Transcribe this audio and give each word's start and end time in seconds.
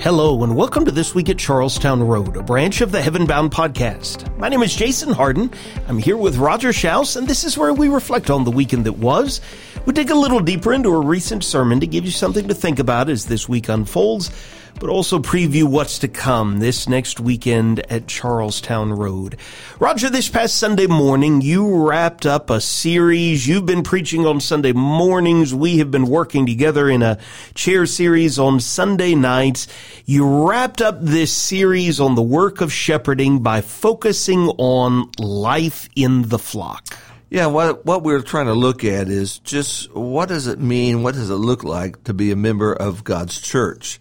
Hello, 0.00 0.44
and 0.44 0.54
welcome 0.54 0.84
to 0.84 0.92
This 0.92 1.12
Week 1.12 1.28
at 1.28 1.38
Charlestown 1.38 2.00
Road, 2.00 2.36
a 2.36 2.42
branch 2.42 2.80
of 2.80 2.92
the 2.92 3.02
Heaven 3.02 3.26
Bound 3.26 3.50
podcast. 3.50 4.34
My 4.38 4.48
name 4.48 4.62
is 4.62 4.76
Jason 4.76 5.12
Hardin. 5.12 5.50
I'm 5.88 5.98
here 5.98 6.16
with 6.16 6.36
Roger 6.36 6.72
Shouse, 6.72 7.16
and 7.16 7.26
this 7.26 7.42
is 7.42 7.58
where 7.58 7.74
we 7.74 7.88
reflect 7.88 8.30
on 8.30 8.44
the 8.44 8.50
weekend 8.52 8.86
that 8.86 8.92
was. 8.92 9.40
We 9.88 9.94
dig 9.94 10.10
a 10.10 10.14
little 10.14 10.40
deeper 10.40 10.74
into 10.74 10.90
a 10.90 11.00
recent 11.00 11.42
sermon 11.42 11.80
to 11.80 11.86
give 11.86 12.04
you 12.04 12.10
something 12.10 12.48
to 12.48 12.54
think 12.54 12.78
about 12.78 13.08
as 13.08 13.24
this 13.24 13.48
week 13.48 13.70
unfolds 13.70 14.30
but 14.78 14.90
also 14.90 15.18
preview 15.18 15.64
what's 15.64 15.98
to 16.00 16.08
come 16.08 16.58
this 16.58 16.88
next 16.88 17.18
weekend 17.18 17.80
at 17.90 18.06
Charlestown 18.06 18.92
Road. 18.92 19.36
Roger, 19.80 20.10
this 20.10 20.28
past 20.28 20.56
Sunday 20.56 20.86
morning, 20.86 21.40
you 21.40 21.88
wrapped 21.88 22.26
up 22.26 22.50
a 22.50 22.60
series. 22.60 23.46
You've 23.46 23.66
been 23.66 23.82
preaching 23.82 24.26
on 24.26 24.40
Sunday 24.40 24.72
mornings. 24.72 25.54
We 25.54 25.78
have 25.78 25.90
been 25.90 26.06
working 26.06 26.46
together 26.46 26.88
in 26.88 27.02
a 27.02 27.18
chair 27.54 27.86
series 27.86 28.38
on 28.38 28.60
Sunday 28.60 29.14
nights. 29.14 29.66
You 30.04 30.46
wrapped 30.48 30.80
up 30.80 30.98
this 31.00 31.32
series 31.32 31.98
on 31.98 32.14
the 32.14 32.22
work 32.22 32.60
of 32.60 32.72
shepherding 32.72 33.40
by 33.40 33.62
focusing 33.62 34.48
on 34.58 35.10
life 35.18 35.88
in 35.96 36.28
the 36.28 36.38
flock. 36.38 36.86
Yeah, 37.30 37.46
what 37.46 37.84
what 37.84 38.04
we're 38.04 38.22
trying 38.22 38.46
to 38.46 38.54
look 38.54 38.84
at 38.84 39.08
is 39.08 39.38
just 39.40 39.94
what 39.94 40.30
does 40.30 40.46
it 40.46 40.58
mean? 40.58 41.02
What 41.02 41.14
does 41.14 41.28
it 41.28 41.34
look 41.34 41.62
like 41.62 42.04
to 42.04 42.14
be 42.14 42.32
a 42.32 42.36
member 42.36 42.72
of 42.72 43.04
God's 43.04 43.38
church? 43.38 44.00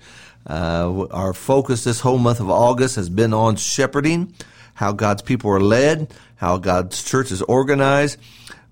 Uh, 0.50 1.08
our 1.12 1.34
focus 1.34 1.84
this 1.84 2.00
whole 2.00 2.20
month 2.20 2.40
of 2.40 2.50
August 2.50 2.96
has 2.96 3.10
been 3.10 3.34
on 3.34 3.58
shepherding, 3.58 4.34
how 4.76 4.94
God's 4.94 5.24
people 5.24 5.52
are 5.52 5.60
led, 5.60 6.14
how 6.38 6.58
God's 6.58 7.04
church 7.04 7.32
is 7.32 7.42
organized. 7.42 8.18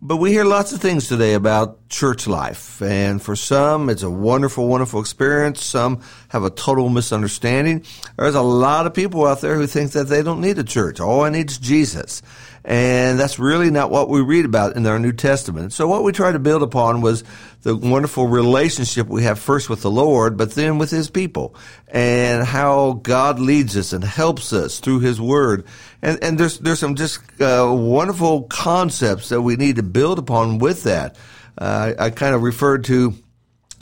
But 0.01 0.17
we 0.17 0.31
hear 0.31 0.45
lots 0.45 0.71
of 0.71 0.79
things 0.79 1.07
today 1.07 1.33
about 1.33 1.89
church 1.89 2.27
life. 2.27 2.81
And 2.81 3.21
for 3.21 3.35
some, 3.35 3.89
it's 3.89 4.03
a 4.03 4.09
wonderful, 4.09 4.67
wonderful 4.67 5.01
experience. 5.01 5.63
Some 5.63 6.01
have 6.29 6.43
a 6.43 6.49
total 6.49 6.89
misunderstanding. 6.89 7.83
There's 8.15 8.35
a 8.35 8.41
lot 8.41 8.85
of 8.85 8.93
people 8.93 9.25
out 9.25 9.41
there 9.41 9.55
who 9.55 9.67
think 9.67 9.93
that 9.93 10.05
they 10.05 10.21
don't 10.21 10.41
need 10.41 10.59
a 10.59 10.63
church. 10.63 10.99
All 10.99 11.23
I 11.23 11.29
need 11.29 11.49
is 11.49 11.57
Jesus. 11.57 12.21
And 12.67 13.19
that's 13.19 13.37
really 13.37 13.69
not 13.69 13.91
what 13.91 14.09
we 14.09 14.21
read 14.21 14.43
about 14.43 14.75
in 14.75 14.87
our 14.87 14.97
New 14.97 15.11
Testament. 15.11 15.71
So 15.71 15.87
what 15.87 16.03
we 16.03 16.11
try 16.11 16.31
to 16.31 16.39
build 16.39 16.63
upon 16.63 17.01
was 17.01 17.23
the 17.61 17.75
wonderful 17.75 18.27
relationship 18.27 19.05
we 19.07 19.21
have 19.21 19.37
first 19.37 19.69
with 19.69 19.83
the 19.83 19.91
Lord, 19.91 20.35
but 20.35 20.55
then 20.55 20.79
with 20.79 20.89
His 20.89 21.07
people 21.07 21.55
and 21.87 22.43
how 22.43 22.93
God 23.03 23.39
leads 23.39 23.77
us 23.77 23.93
and 23.93 24.03
helps 24.03 24.51
us 24.51 24.79
through 24.79 25.01
His 25.01 25.21
Word. 25.21 25.67
And, 26.01 26.23
and 26.23 26.39
there's, 26.39 26.57
there's 26.57 26.79
some 26.79 26.95
just 26.95 27.19
uh, 27.39 27.71
wonderful 27.71 28.43
concepts 28.43 29.29
that 29.29 29.43
we 29.43 29.57
need 29.57 29.75
to 29.75 29.83
build 29.83 30.17
upon 30.17 30.57
with 30.57 30.83
that. 30.83 31.17
Uh, 31.59 31.93
I, 31.99 32.05
I 32.05 32.09
kind 32.09 32.33
of 32.33 32.41
referred 32.41 32.85
to 32.85 33.13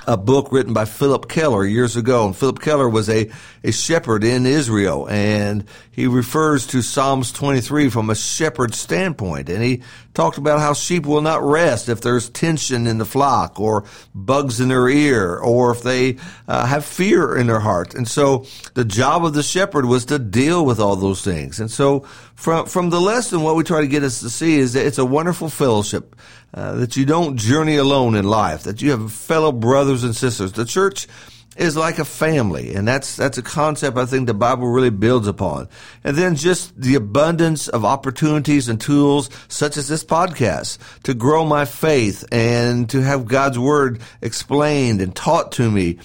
a 0.07 0.17
book 0.17 0.51
written 0.51 0.73
by 0.73 0.85
Phillip 0.85 1.27
Keller 1.29 1.65
years 1.65 1.95
ago. 1.95 2.25
And 2.25 2.35
Phillip 2.35 2.59
Keller 2.59 2.89
was 2.89 3.09
a, 3.09 3.29
a 3.63 3.71
shepherd 3.71 4.23
in 4.23 4.45
Israel. 4.45 5.07
And 5.09 5.65
he 5.91 6.07
refers 6.07 6.67
to 6.67 6.81
Psalms 6.81 7.31
23 7.31 7.89
from 7.89 8.09
a 8.09 8.15
shepherd 8.15 8.73
standpoint. 8.75 9.49
And 9.49 9.63
he 9.63 9.83
talked 10.13 10.37
about 10.37 10.59
how 10.59 10.73
sheep 10.73 11.05
will 11.05 11.21
not 11.21 11.41
rest 11.43 11.89
if 11.89 12.01
there's 12.01 12.29
tension 12.29 12.87
in 12.87 12.97
the 12.97 13.05
flock 13.05 13.59
or 13.59 13.85
bugs 14.13 14.59
in 14.59 14.69
their 14.69 14.89
ear 14.89 15.37
or 15.37 15.71
if 15.71 15.83
they 15.83 16.17
uh, 16.47 16.65
have 16.65 16.85
fear 16.85 17.37
in 17.37 17.47
their 17.47 17.59
heart. 17.59 17.93
And 17.95 18.07
so 18.07 18.45
the 18.73 18.85
job 18.85 19.25
of 19.25 19.33
the 19.33 19.43
shepherd 19.43 19.85
was 19.85 20.05
to 20.05 20.19
deal 20.19 20.65
with 20.65 20.79
all 20.79 20.95
those 20.95 21.23
things. 21.23 21.59
And 21.59 21.71
so 21.71 22.01
from, 22.35 22.65
from 22.65 22.89
the 22.89 23.01
lesson, 23.01 23.41
what 23.41 23.55
we 23.55 23.63
try 23.63 23.81
to 23.81 23.87
get 23.87 24.03
us 24.03 24.19
to 24.21 24.29
see 24.29 24.57
is 24.57 24.73
that 24.73 24.85
it's 24.85 24.97
a 24.97 25.05
wonderful 25.05 25.49
fellowship. 25.49 26.15
Uh, 26.53 26.73
that 26.73 26.95
you 26.95 27.03
don't 27.03 27.37
journey 27.37 27.77
alone 27.77 28.13
in 28.13 28.25
life, 28.25 28.63
that 28.63 28.79
you 28.79 28.91
have 28.91 29.11
fellow 29.11 29.51
brothers 29.51 30.03
and 30.03 30.15
sisters. 30.15 30.51
The 30.51 30.65
church 30.65 31.07
is 31.55 31.75
like 31.75 31.99
a 31.99 32.05
family, 32.05 32.73
and 32.75 32.87
that's 32.87 33.15
that's 33.15 33.37
a 33.37 33.41
concept 33.41 33.97
I 33.97 34.05
think 34.05 34.27
the 34.27 34.33
Bible 34.33 34.67
really 34.67 34.89
builds 34.89 35.27
upon. 35.27 35.69
And 36.03 36.15
then 36.15 36.35
just 36.35 36.79
the 36.79 36.95
abundance 36.95 37.67
of 37.67 37.85
opportunities 37.85 38.69
and 38.69 38.79
tools, 38.79 39.29
such 39.47 39.77
as 39.77 39.87
this 39.87 40.03
podcast, 40.03 40.77
to 41.03 41.13
grow 41.13 41.45
my 41.45 41.65
faith 41.65 42.23
and 42.31 42.89
to 42.89 43.01
have 43.01 43.25
God's 43.25 43.59
word 43.59 44.01
explained 44.21 45.01
and 45.01 45.15
taught 45.15 45.51
to 45.53 45.69
me. 45.69 45.99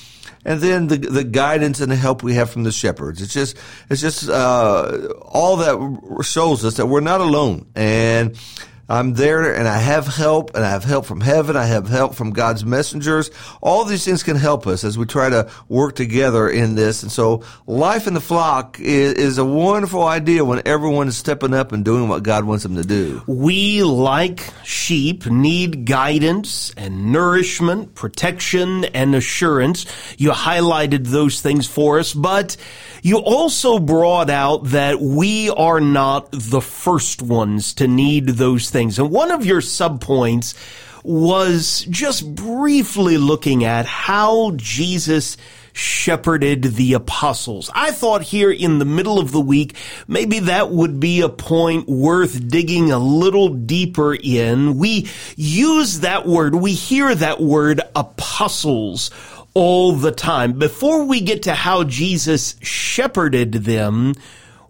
And 0.44 0.60
then 0.60 0.88
the 0.88 0.96
the 0.96 1.24
guidance 1.24 1.80
and 1.80 1.90
the 1.90 1.96
help 1.96 2.22
we 2.22 2.34
have 2.34 2.50
from 2.50 2.62
the 2.62 2.72
shepherds. 2.72 3.20
It's 3.20 3.34
just 3.34 3.56
it's 3.90 4.00
just 4.00 4.28
uh, 4.28 5.08
all 5.22 5.56
that 5.58 6.24
shows 6.24 6.64
us 6.64 6.76
that 6.76 6.86
we're 6.86 7.00
not 7.00 7.20
alone. 7.20 7.66
And 7.74 8.38
I'm 8.88 9.12
there 9.12 9.54
and 9.54 9.68
I 9.68 9.76
have 9.76 10.06
help 10.06 10.54
and 10.54 10.64
I 10.64 10.70
have 10.70 10.82
help 10.82 11.04
from 11.04 11.20
heaven. 11.20 11.56
I 11.56 11.66
have 11.66 11.88
help 11.88 12.14
from 12.14 12.30
God's 12.30 12.64
messengers. 12.64 13.30
All 13.60 13.84
these 13.84 14.04
things 14.04 14.22
can 14.22 14.36
help 14.36 14.66
us 14.66 14.82
as 14.82 14.96
we 14.96 15.04
try 15.04 15.28
to 15.28 15.50
work 15.68 15.94
together 15.94 16.48
in 16.48 16.74
this. 16.74 17.02
And 17.02 17.12
so 17.12 17.42
life 17.66 18.06
in 18.06 18.14
the 18.14 18.20
flock 18.20 18.80
is, 18.80 19.12
is, 19.14 19.38
a 19.38 19.44
wonderful 19.44 20.02
idea 20.02 20.42
when 20.44 20.62
everyone 20.64 21.06
is 21.06 21.18
stepping 21.18 21.52
up 21.52 21.72
and 21.72 21.84
doing 21.84 22.08
what 22.08 22.22
God 22.22 22.44
wants 22.44 22.62
them 22.62 22.76
to 22.76 22.82
do. 22.82 23.22
We, 23.26 23.82
like 23.82 24.48
sheep, 24.64 25.26
need 25.26 25.84
guidance 25.84 26.72
and 26.76 27.12
nourishment, 27.12 27.94
protection 27.94 28.86
and 28.86 29.14
assurance. 29.14 29.84
You 30.16 30.30
highlighted 30.30 31.08
those 31.08 31.42
things 31.42 31.66
for 31.66 31.98
us, 31.98 32.14
but 32.14 32.56
you 33.02 33.18
also 33.18 33.78
brought 33.78 34.30
out 34.30 34.64
that 34.68 34.98
we 34.98 35.50
are 35.50 35.80
not 35.80 36.30
the 36.32 36.62
first 36.62 37.20
ones 37.20 37.74
to 37.74 37.86
need 37.86 38.28
those 38.28 38.70
things. 38.70 38.77
And 38.78 39.10
one 39.10 39.30
of 39.30 39.44
your 39.44 39.60
subpoints 39.60 40.54
was 41.02 41.86
just 41.90 42.34
briefly 42.34 43.18
looking 43.18 43.64
at 43.64 43.86
how 43.86 44.52
Jesus 44.56 45.36
shepherded 45.72 46.62
the 46.62 46.94
apostles. 46.94 47.70
I 47.74 47.92
thought 47.92 48.22
here 48.22 48.50
in 48.50 48.78
the 48.78 48.84
middle 48.84 49.18
of 49.18 49.32
the 49.32 49.40
week, 49.40 49.76
maybe 50.06 50.40
that 50.40 50.70
would 50.70 51.00
be 51.00 51.20
a 51.20 51.28
point 51.28 51.88
worth 51.88 52.48
digging 52.48 52.90
a 52.90 52.98
little 52.98 53.48
deeper 53.48 54.14
in. 54.14 54.76
We 54.78 55.08
use 55.36 56.00
that 56.00 56.26
word, 56.26 56.54
we 56.54 56.72
hear 56.72 57.14
that 57.14 57.40
word 57.40 57.80
apostles 57.94 59.10
all 59.54 59.92
the 59.92 60.12
time. 60.12 60.58
Before 60.58 61.04
we 61.04 61.20
get 61.20 61.44
to 61.44 61.54
how 61.54 61.84
Jesus 61.84 62.56
shepherded 62.60 63.52
them, 63.52 64.14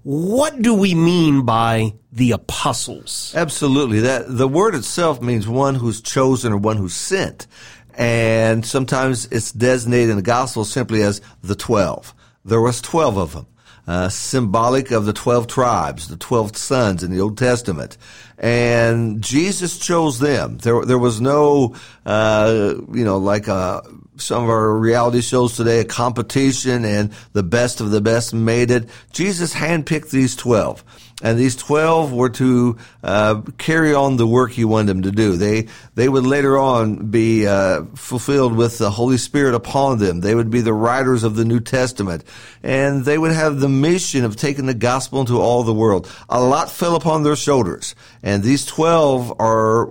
what 0.09 0.63
do 0.63 0.73
we 0.73 0.95
mean 0.95 1.43
by 1.43 1.93
the 2.11 2.31
apostles? 2.31 3.35
Absolutely. 3.37 4.01
That 4.01 4.25
the 4.27 4.49
word 4.49 4.75
itself 4.75 5.21
means 5.21 5.47
one 5.47 5.75
who's 5.75 6.01
chosen 6.01 6.51
or 6.51 6.57
one 6.57 6.79
who's 6.79 6.95
sent. 6.95 7.47
And 7.93 8.65
sometimes 8.65 9.27
it's 9.27 9.53
designated 9.53 10.09
in 10.09 10.17
the 10.17 10.23
gospel 10.23 10.65
simply 10.65 11.03
as 11.03 11.21
the 11.43 11.55
12. 11.55 12.15
There 12.43 12.63
was 12.63 12.81
12 12.81 13.19
of 13.19 13.33
them. 13.35 13.49
Uh, 13.89 14.09
symbolic 14.11 14.91
of 14.91 15.07
the 15.07 15.15
12 15.15 15.47
tribes, 15.47 16.09
the 16.09 16.17
12 16.19 16.59
sons 16.59 17.03
in 17.03 17.11
the 17.11 17.21
Old 17.21 17.39
Testament. 17.39 17.97
And 18.37 19.23
Jesus 19.23 19.79
chose 19.79 20.19
them. 20.19 20.59
There, 20.59 20.85
there 20.85 20.99
was 20.99 21.23
no, 21.23 21.75
uh, 22.05 22.75
you 22.93 23.03
know, 23.03 23.17
like 23.17 23.49
a 23.49 23.83
some 24.21 24.43
of 24.45 24.51
our 24.51 24.77
reality 24.77 25.21
shows 25.21 25.57
today, 25.57 25.81
a 25.81 25.85
competition 25.85 26.85
and 26.85 27.13
the 27.33 27.43
best 27.43 27.81
of 27.81 27.91
the 27.91 28.01
best 28.01 28.35
made 28.35 28.71
it. 28.71 28.89
Jesus 29.13 29.55
handpicked 29.55 30.11
these 30.11 30.37
12. 30.37 30.85
And 31.21 31.37
these 31.37 31.57
12 31.57 32.13
were 32.13 32.31
to 32.31 32.77
uh, 33.03 33.43
carry 33.59 33.93
on 33.93 34.17
the 34.17 34.27
work 34.27 34.53
he 34.53 34.65
wanted 34.65 34.87
them 34.87 35.03
to 35.03 35.11
do. 35.11 35.37
They, 35.37 35.67
they 35.97 36.09
would 36.09 36.25
later 36.25 36.57
on 36.57 37.11
be 37.11 37.45
uh, 37.45 37.85
fulfilled 37.97 38.55
with 38.55 38.79
the 38.79 38.91
Holy 38.91 39.17
Spirit 39.17 39.55
upon 39.55 39.99
them. 39.99 40.21
They 40.21 40.37
would 40.37 40.51
be 40.51 40.61
the 40.61 40.73
writers 40.73 41.25
of 41.25 41.35
the 41.35 41.45
New 41.45 41.59
Testament. 41.59 42.23
And 42.63 43.05
they 43.05 43.19
would 43.19 43.33
have 43.33 43.59
the 43.59 43.69
mission 43.69 44.25
of 44.25 44.37
taking 44.37 44.67
the 44.67 44.75
gospel 44.75 45.21
into 45.21 45.41
all 45.41 45.65
the 45.65 45.75
world. 45.75 46.09
A 46.29 46.41
lot 46.41 46.71
fell 46.71 46.95
upon 46.95 47.25
their 47.25 47.37
shoulders. 47.37 47.97
And 48.23 48.45
these 48.45 48.65
12 48.65 49.41
are 49.41 49.89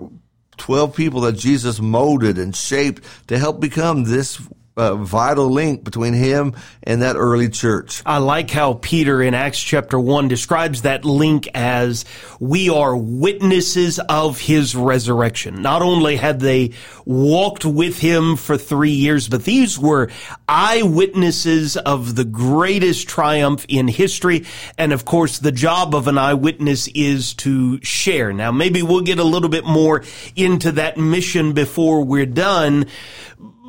12 0.55 0.95
people 0.95 1.21
that 1.21 1.33
Jesus 1.33 1.79
molded 1.79 2.37
and 2.37 2.55
shaped 2.55 3.03
to 3.27 3.37
help 3.37 3.59
become 3.59 4.05
this 4.05 4.41
uh, 4.77 4.95
vital 4.95 5.49
link 5.49 5.83
between 5.83 6.13
him 6.13 6.53
and 6.83 7.01
that 7.01 7.15
early 7.15 7.49
church. 7.49 8.01
I 8.05 8.19
like 8.19 8.51
how 8.51 8.75
Peter 8.75 9.21
in 9.21 9.33
Acts 9.33 9.59
chapter 9.59 9.99
1 9.99 10.27
describes 10.27 10.83
that 10.83 11.03
link 11.03 11.47
as 11.53 12.05
we 12.39 12.69
are 12.69 12.95
witnesses 12.95 13.99
of 13.99 14.39
his 14.39 14.75
resurrection. 14.75 15.61
Not 15.61 15.81
only 15.81 16.15
had 16.15 16.39
they 16.39 16.71
walked 17.05 17.65
with 17.65 17.99
him 17.99 18.35
for 18.35 18.57
three 18.57 18.91
years, 18.91 19.27
but 19.27 19.43
these 19.43 19.79
were 19.79 20.09
eyewitnesses 20.47 21.77
of 21.77 22.15
the 22.15 22.25
greatest 22.25 23.07
triumph 23.07 23.65
in 23.67 23.87
history. 23.87 24.45
And 24.77 24.93
of 24.93 25.05
course, 25.05 25.39
the 25.39 25.51
job 25.51 25.95
of 25.95 26.07
an 26.07 26.17
eyewitness 26.17 26.87
is 26.89 27.33
to 27.35 27.81
share. 27.81 28.33
Now, 28.33 28.51
maybe 28.51 28.83
we'll 28.83 29.01
get 29.01 29.19
a 29.19 29.23
little 29.23 29.49
bit 29.49 29.65
more 29.65 30.03
into 30.35 30.73
that 30.73 30.97
mission 30.97 31.53
before 31.53 32.03
we're 32.03 32.25
done. 32.25 32.85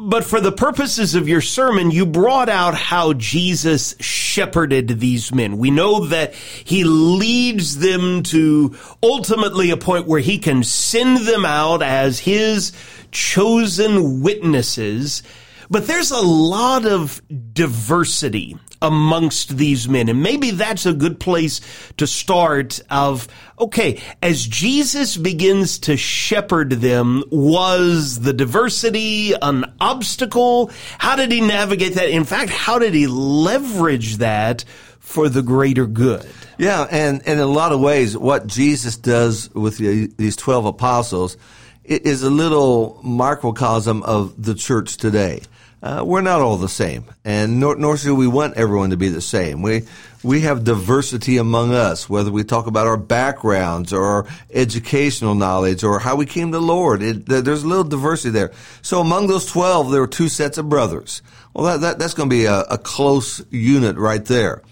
But 0.01 0.25
for 0.25 0.41
the 0.41 0.53
purposes 0.53 1.17
of 1.17 1.29
your 1.29 1.41
sermon, 1.41 1.91
you 1.91 2.07
brought 2.07 2.49
out 2.49 2.77
how 2.77 3.15
Jesus 3.15 3.97
shepherded 3.99 5.01
these 5.01 5.35
men. 5.35 5.59
We 5.59 5.73
know 5.73 6.07
that 6.07 6.35
he 6.35 6.85
leads 6.85 7.79
them 7.79 8.23
to 8.25 8.77
ultimately 9.03 9.71
a 9.71 9.77
point 9.77 10.07
where 10.07 10.21
he 10.21 10.39
can 10.39 10.63
send 10.63 11.27
them 11.27 11.45
out 11.45 11.83
as 11.83 12.21
his 12.21 12.73
chosen 13.11 14.23
witnesses. 14.23 15.25
But 15.69 15.89
there's 15.89 16.13
a 16.13 16.21
lot 16.21 16.87
of 16.87 17.21
diversity 17.53 18.57
amongst 18.81 19.57
these 19.57 19.89
men. 19.89 20.09
And 20.09 20.23
maybe 20.23 20.51
that's 20.51 20.87
a 20.87 20.93
good 20.93 21.19
place 21.19 21.61
to 21.97 22.07
start 22.07 22.81
of, 22.91 23.29
okay, 23.59 24.01
as 24.23 24.47
Jesus 24.47 25.17
begins 25.17 25.79
to 25.81 25.97
shepherd 25.97 26.71
them, 26.71 27.25
was 27.31 28.21
the 28.21 28.33
diversity 28.33 29.33
an 29.35 29.73
obstacle? 29.81 30.71
How 30.99 31.17
did 31.17 31.33
he 31.33 31.41
navigate 31.41 31.95
that? 31.95 32.09
In 32.11 32.25
fact, 32.25 32.51
how 32.51 32.79
did 32.79 32.95
he 32.95 33.07
leverage 33.07 34.19
that 34.19 34.65
for 35.01 35.29
the 35.29 35.43
greater 35.43 35.87
good? 35.87 36.27
Yeah, 36.59 36.87
and, 36.91 37.23
and 37.27 37.35
in 37.35 37.39
a 37.39 37.47
lot 37.47 37.73
of 37.73 37.81
ways, 37.81 38.17
what 38.17 38.47
Jesus 38.47 38.97
does 38.97 39.53
with 39.55 39.79
the, 39.79 40.09
these 40.17 40.37
12 40.37 40.67
apostles 40.67 41.37
is 41.85 42.23
a 42.23 42.31
little 42.31 43.01
microcosm 43.03 44.03
of 44.03 44.41
the 44.43 44.55
church 44.55 44.97
today 44.99 45.41
uh, 45.83 46.03
we're 46.05 46.21
not 46.21 46.41
all 46.41 46.57
the 46.57 46.69
same, 46.69 47.05
and 47.25 47.61
nor, 47.61 47.77
nor 47.77 47.97
should 47.97 48.17
we 48.17 48.27
want 48.27 48.57
everyone 48.57 48.91
to 48.91 48.97
be 48.97 49.09
the 49.09 49.21
same. 49.21 49.63
We 49.63 49.83
we 50.25 50.41
have 50.41 50.65
diversity 50.65 51.37
among 51.37 51.73
us, 51.73 52.09
whether 52.09 52.33
we 52.33 52.43
talk 52.43 52.67
about 52.67 52.87
our 52.87 52.97
backgrounds 52.97 53.93
or 53.93 54.05
our 54.05 54.27
educational 54.53 55.35
knowledge 55.35 55.85
or 55.85 56.01
how 56.01 56.17
we 56.17 56.27
came 56.27 56.51
to 56.51 56.59
the 56.59 56.65
Lord. 56.65 57.03
It, 57.03 57.27
there's 57.27 57.63
a 57.63 57.69
little 57.69 57.85
diversity 57.85 58.31
there. 58.31 58.53
So 58.83 59.01
among 59.01 59.29
those 59.29 59.47
twelve, 59.47 59.91
there 59.91 60.01
were 60.01 60.09
two 60.09 60.29
sets 60.29 60.59
of 60.59 60.69
brothers. 60.69 61.23
Well, 61.55 61.65
that, 61.65 61.81
that 61.81 61.99
that's 61.99 62.15
going 62.15 62.29
to 62.29 62.35
be 62.35 62.47
a, 62.47 62.61
a 62.63 62.79
close 62.79 63.45
unit 63.51 63.97
right 63.97 64.25
there. 64.25 64.63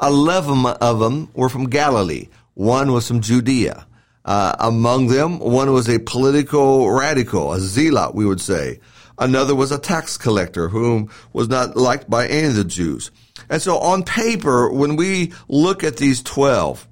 Eleven 0.00 0.64
of 0.66 0.98
them 0.98 1.28
were 1.34 1.48
from 1.48 1.68
Galilee. 1.68 2.28
One 2.54 2.92
was 2.92 3.06
from 3.06 3.20
Judea. 3.20 3.86
Uh, 4.24 4.56
among 4.58 5.08
them, 5.08 5.38
one 5.38 5.70
was 5.70 5.86
a 5.88 5.98
political 5.98 6.90
radical, 6.90 7.52
a 7.52 7.60
zealot, 7.60 8.14
we 8.14 8.24
would 8.24 8.40
say. 8.40 8.80
Another 9.18 9.54
was 9.54 9.70
a 9.70 9.78
tax 9.78 10.16
collector 10.16 10.68
whom 10.68 11.10
was 11.32 11.48
not 11.48 11.76
liked 11.76 12.10
by 12.10 12.26
any 12.26 12.48
of 12.48 12.54
the 12.56 12.64
Jews. 12.64 13.10
And 13.48 13.62
so 13.62 13.78
on 13.78 14.02
paper, 14.02 14.70
when 14.70 14.96
we 14.96 15.32
look 15.48 15.84
at 15.84 15.96
these 15.98 16.22
12, 16.22 16.88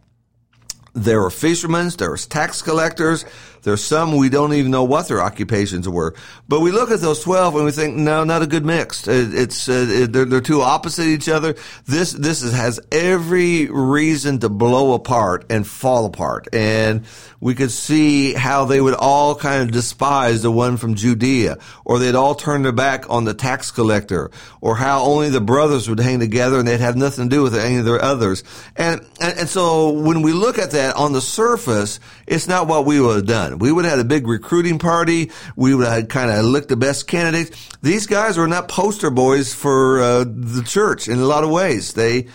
there 0.95 1.23
are 1.25 1.31
fishermen, 1.31 1.89
there 1.97 2.09
there's 2.09 2.27
tax 2.27 2.63
collectors, 2.63 3.25
there's 3.63 3.85
some 3.85 4.17
we 4.17 4.29
don't 4.29 4.53
even 4.55 4.71
know 4.71 4.85
what 4.85 5.09
their 5.09 5.23
occupations 5.23 5.89
were. 5.89 6.15
But 6.49 6.61
we 6.61 6.73
look 6.73 6.91
at 6.91 7.01
those 7.01 7.23
12 7.23 7.55
and 7.55 7.65
we 7.65 7.71
think, 7.71 7.97
no, 7.97 8.25
not 8.25 8.43
a 8.43 8.47
good 8.47 8.65
mix. 8.65 9.07
It's, 9.07 9.69
uh, 9.69 10.07
they're, 10.11 10.25
they're 10.25 10.41
too 10.41 10.63
opposite 10.63 11.07
each 11.07 11.29
other. 11.29 11.55
This, 11.87 12.13
this 12.13 12.43
is, 12.43 12.53
has 12.53 12.81
every 12.91 13.67
reason 13.67 14.41
to 14.41 14.49
blow 14.49 14.95
apart 14.95 15.47
and 15.49 15.67
fall 15.67 16.07
apart. 16.07 16.49
And 16.53 17.05
we 17.41 17.55
could 17.55 17.71
see 17.71 18.35
how 18.35 18.65
they 18.65 18.81
would 18.81 18.95
all 18.95 19.35
kind 19.35 19.63
of 19.63 19.71
despise 19.71 20.43
the 20.43 20.51
one 20.51 20.77
from 20.77 20.95
Judea, 20.95 21.59
or 21.85 21.99
they'd 21.99 22.15
all 22.15 22.35
turn 22.35 22.63
their 22.63 22.73
back 22.73 23.09
on 23.11 23.25
the 23.25 23.35
tax 23.35 23.71
collector, 23.71 24.31
or 24.61 24.77
how 24.77 25.03
only 25.03 25.31
the 25.31 25.41
brothers 25.41 25.89
would 25.89 26.01
hang 26.01 26.21
together 26.21 26.59
and 26.59 26.67
they'd 26.67 26.81
have 26.81 26.97
nothing 26.97 27.29
to 27.29 27.37
do 27.37 27.43
with 27.43 27.57
any 27.57 27.77
of 27.77 27.85
their 27.85 28.03
others. 28.03 28.43
And, 28.77 29.01
and, 29.21 29.39
and 29.39 29.49
so 29.49 29.91
when 29.91 30.23
we 30.23 30.33
look 30.33 30.59
at 30.59 30.73
that 30.73 30.97
on 30.97 31.13
the 31.13 31.21
surface, 31.21 32.01
it's 32.27 32.49
not 32.49 32.67
what 32.67 32.87
we 32.87 33.01
would 33.01 33.17
have 33.17 33.27
done 33.27 33.52
done. 33.53 33.59
We 33.59 33.73
would 33.73 33.85
have 33.85 33.99
had 33.99 34.05
a 34.05 34.09
big 34.09 34.27
recruiting 34.27 34.79
party. 34.79 35.31
We 35.57 35.75
would 35.75 35.87
have 35.87 36.09
kind 36.09 36.31
of 36.31 36.45
looked 36.45 36.69
the 36.69 36.77
best 36.77 37.07
candidates. 37.07 37.51
These 37.83 38.07
guys 38.07 38.37
were 38.37 38.49
not 38.49 38.69
poster 38.69 39.11
boys 39.11 39.55
for 39.55 40.01
uh, 40.01 40.25
the 40.27 40.63
church 40.67 41.09
in 41.09 41.19
a 41.19 41.25
lot 41.27 41.45
of 41.45 41.51
ways. 41.51 41.95
They 41.95 42.29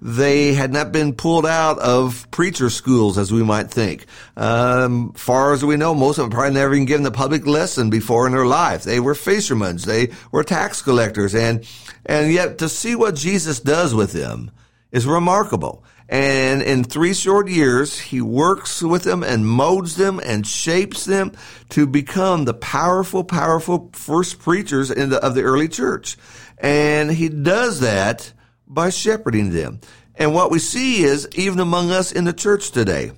they 0.00 0.52
had 0.52 0.72
not 0.72 0.90
been 0.90 1.14
pulled 1.14 1.46
out 1.46 1.78
of 1.78 2.28
preacher 2.32 2.70
schools 2.70 3.18
as 3.18 3.32
we 3.32 3.44
might 3.44 3.70
think. 3.70 4.06
Um, 4.36 5.12
far 5.12 5.52
as 5.52 5.64
we 5.64 5.76
know, 5.76 5.94
most 5.94 6.18
of 6.18 6.24
them 6.24 6.30
probably 6.32 6.54
never 6.54 6.74
even 6.74 6.86
given 6.86 7.06
a 7.06 7.12
public 7.12 7.46
lesson 7.46 7.88
before 7.88 8.26
in 8.26 8.32
their 8.32 8.46
life. 8.46 8.82
They 8.82 8.98
were 8.98 9.14
fishermen. 9.14 9.76
They 9.76 10.10
were 10.32 10.42
tax 10.42 10.82
collectors. 10.82 11.36
And, 11.36 11.64
and 12.04 12.32
yet 12.32 12.58
to 12.58 12.68
see 12.68 12.96
what 12.96 13.14
Jesus 13.14 13.60
does 13.60 13.94
with 13.94 14.12
them 14.12 14.50
is 14.90 15.06
remarkable. 15.06 15.84
And 16.12 16.60
in 16.60 16.84
three 16.84 17.14
short 17.14 17.48
years, 17.48 17.98
he 17.98 18.20
works 18.20 18.82
with 18.82 19.02
them 19.02 19.22
and 19.22 19.48
molds 19.48 19.96
them 19.96 20.20
and 20.22 20.46
shapes 20.46 21.06
them 21.06 21.32
to 21.70 21.86
become 21.86 22.44
the 22.44 22.52
powerful, 22.52 23.24
powerful 23.24 23.88
first 23.94 24.38
preachers 24.38 24.88
the, 24.88 25.18
of 25.24 25.34
the 25.34 25.40
early 25.40 25.68
church. 25.68 26.18
And 26.58 27.10
he 27.10 27.30
does 27.30 27.80
that 27.80 28.30
by 28.68 28.90
shepherding 28.90 29.52
them. 29.54 29.80
And 30.14 30.34
what 30.34 30.50
we 30.50 30.58
see 30.58 31.02
is 31.02 31.30
even 31.34 31.60
among 31.60 31.90
us 31.90 32.12
in 32.12 32.24
the 32.24 32.34
church 32.34 32.72
today, 32.72 33.12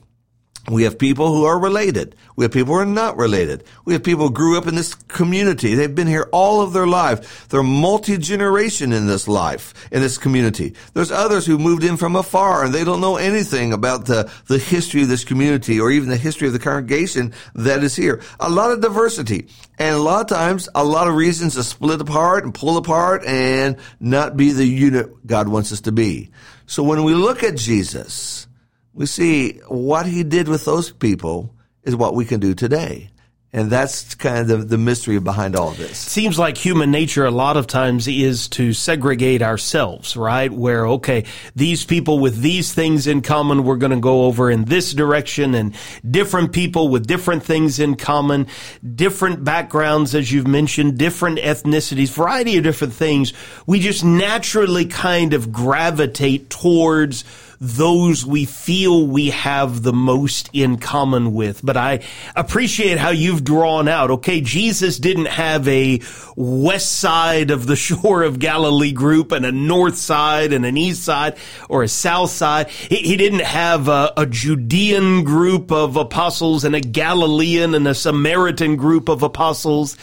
we 0.70 0.84
have 0.84 0.98
people 0.98 1.34
who 1.34 1.44
are 1.44 1.58
related. 1.58 2.16
We 2.36 2.44
have 2.44 2.52
people 2.52 2.74
who 2.74 2.80
are 2.80 2.86
not 2.86 3.18
related. 3.18 3.64
We 3.84 3.92
have 3.92 4.02
people 4.02 4.28
who 4.28 4.32
grew 4.32 4.56
up 4.56 4.66
in 4.66 4.74
this 4.74 4.94
community. 4.94 5.74
They've 5.74 5.94
been 5.94 6.06
here 6.06 6.28
all 6.32 6.62
of 6.62 6.72
their 6.72 6.86
life. 6.86 7.48
They're 7.48 7.62
multi-generation 7.62 8.92
in 8.92 9.06
this 9.06 9.28
life, 9.28 9.74
in 9.92 10.00
this 10.00 10.16
community. 10.16 10.74
There's 10.94 11.10
others 11.10 11.44
who 11.44 11.58
moved 11.58 11.84
in 11.84 11.98
from 11.98 12.16
afar 12.16 12.64
and 12.64 12.72
they 12.72 12.82
don't 12.82 13.02
know 13.02 13.16
anything 13.16 13.74
about 13.74 14.06
the, 14.06 14.30
the 14.46 14.58
history 14.58 15.02
of 15.02 15.08
this 15.08 15.24
community 15.24 15.78
or 15.80 15.90
even 15.90 16.08
the 16.08 16.16
history 16.16 16.46
of 16.46 16.54
the 16.54 16.58
congregation 16.58 17.34
that 17.54 17.84
is 17.84 17.94
here. 17.94 18.22
A 18.40 18.48
lot 18.48 18.70
of 18.70 18.80
diversity. 18.80 19.48
And 19.78 19.94
a 19.94 19.98
lot 19.98 20.20
of 20.22 20.26
times, 20.28 20.68
a 20.74 20.84
lot 20.84 21.08
of 21.08 21.14
reasons 21.14 21.54
to 21.54 21.62
split 21.62 22.00
apart 22.00 22.44
and 22.44 22.54
pull 22.54 22.78
apart 22.78 23.24
and 23.26 23.76
not 24.00 24.36
be 24.36 24.52
the 24.52 24.66
unit 24.66 25.26
God 25.26 25.48
wants 25.48 25.72
us 25.72 25.82
to 25.82 25.92
be. 25.92 26.30
So 26.66 26.82
when 26.82 27.04
we 27.04 27.14
look 27.14 27.42
at 27.42 27.56
Jesus, 27.56 28.46
we 28.94 29.06
see 29.06 29.60
what 29.68 30.06
he 30.06 30.22
did 30.22 30.48
with 30.48 30.64
those 30.64 30.90
people 30.92 31.54
is 31.82 31.96
what 31.96 32.14
we 32.14 32.24
can 32.24 32.40
do 32.40 32.54
today. 32.54 33.10
And 33.52 33.70
that's 33.70 34.16
kind 34.16 34.50
of 34.50 34.68
the, 34.68 34.78
mystery 34.78 35.20
behind 35.20 35.54
all 35.54 35.70
this. 35.70 35.96
Seems 35.96 36.40
like 36.40 36.58
human 36.58 36.90
nature 36.90 37.24
a 37.24 37.30
lot 37.30 37.56
of 37.56 37.68
times 37.68 38.08
is 38.08 38.48
to 38.48 38.72
segregate 38.72 39.42
ourselves, 39.42 40.16
right? 40.16 40.50
Where, 40.50 40.88
okay, 40.88 41.24
these 41.54 41.84
people 41.84 42.18
with 42.18 42.40
these 42.40 42.74
things 42.74 43.06
in 43.06 43.22
common, 43.22 43.62
we're 43.62 43.76
going 43.76 43.92
to 43.92 44.00
go 44.00 44.24
over 44.24 44.50
in 44.50 44.64
this 44.64 44.92
direction 44.92 45.54
and 45.54 45.72
different 46.04 46.52
people 46.52 46.88
with 46.88 47.06
different 47.06 47.44
things 47.44 47.78
in 47.78 47.94
common, 47.94 48.48
different 48.96 49.44
backgrounds, 49.44 50.16
as 50.16 50.32
you've 50.32 50.48
mentioned, 50.48 50.98
different 50.98 51.38
ethnicities, 51.38 52.12
variety 52.12 52.56
of 52.56 52.64
different 52.64 52.94
things. 52.94 53.32
We 53.68 53.78
just 53.78 54.04
naturally 54.04 54.86
kind 54.86 55.32
of 55.32 55.52
gravitate 55.52 56.50
towards 56.50 57.22
those 57.64 58.26
we 58.26 58.44
feel 58.44 59.06
we 59.06 59.30
have 59.30 59.82
the 59.82 59.92
most 59.92 60.50
in 60.52 60.78
common 60.78 61.32
with. 61.32 61.64
But 61.64 61.76
I 61.76 62.00
appreciate 62.36 62.98
how 62.98 63.10
you've 63.10 63.44
drawn 63.44 63.88
out. 63.88 64.10
Okay, 64.10 64.40
Jesus 64.40 64.98
didn't 64.98 65.28
have 65.28 65.66
a 65.66 66.00
west 66.36 67.00
side 67.00 67.50
of 67.50 67.66
the 67.66 67.76
shore 67.84 68.22
of 68.22 68.38
Galilee 68.38 68.92
group 68.92 69.32
and 69.32 69.46
a 69.46 69.52
north 69.52 69.96
side 69.96 70.52
and 70.52 70.66
an 70.66 70.76
east 70.76 71.02
side 71.02 71.36
or 71.68 71.82
a 71.82 71.88
south 71.88 72.30
side. 72.30 72.68
He, 72.68 72.96
he 72.96 73.16
didn't 73.16 73.42
have 73.42 73.88
a, 73.88 74.12
a 74.16 74.26
Judean 74.26 75.24
group 75.24 75.72
of 75.72 75.96
apostles 75.96 76.64
and 76.64 76.74
a 76.74 76.80
Galilean 76.80 77.74
and 77.74 77.88
a 77.88 77.94
Samaritan 77.94 78.76
group 78.76 79.08
of 79.08 79.22
apostles. 79.22 79.96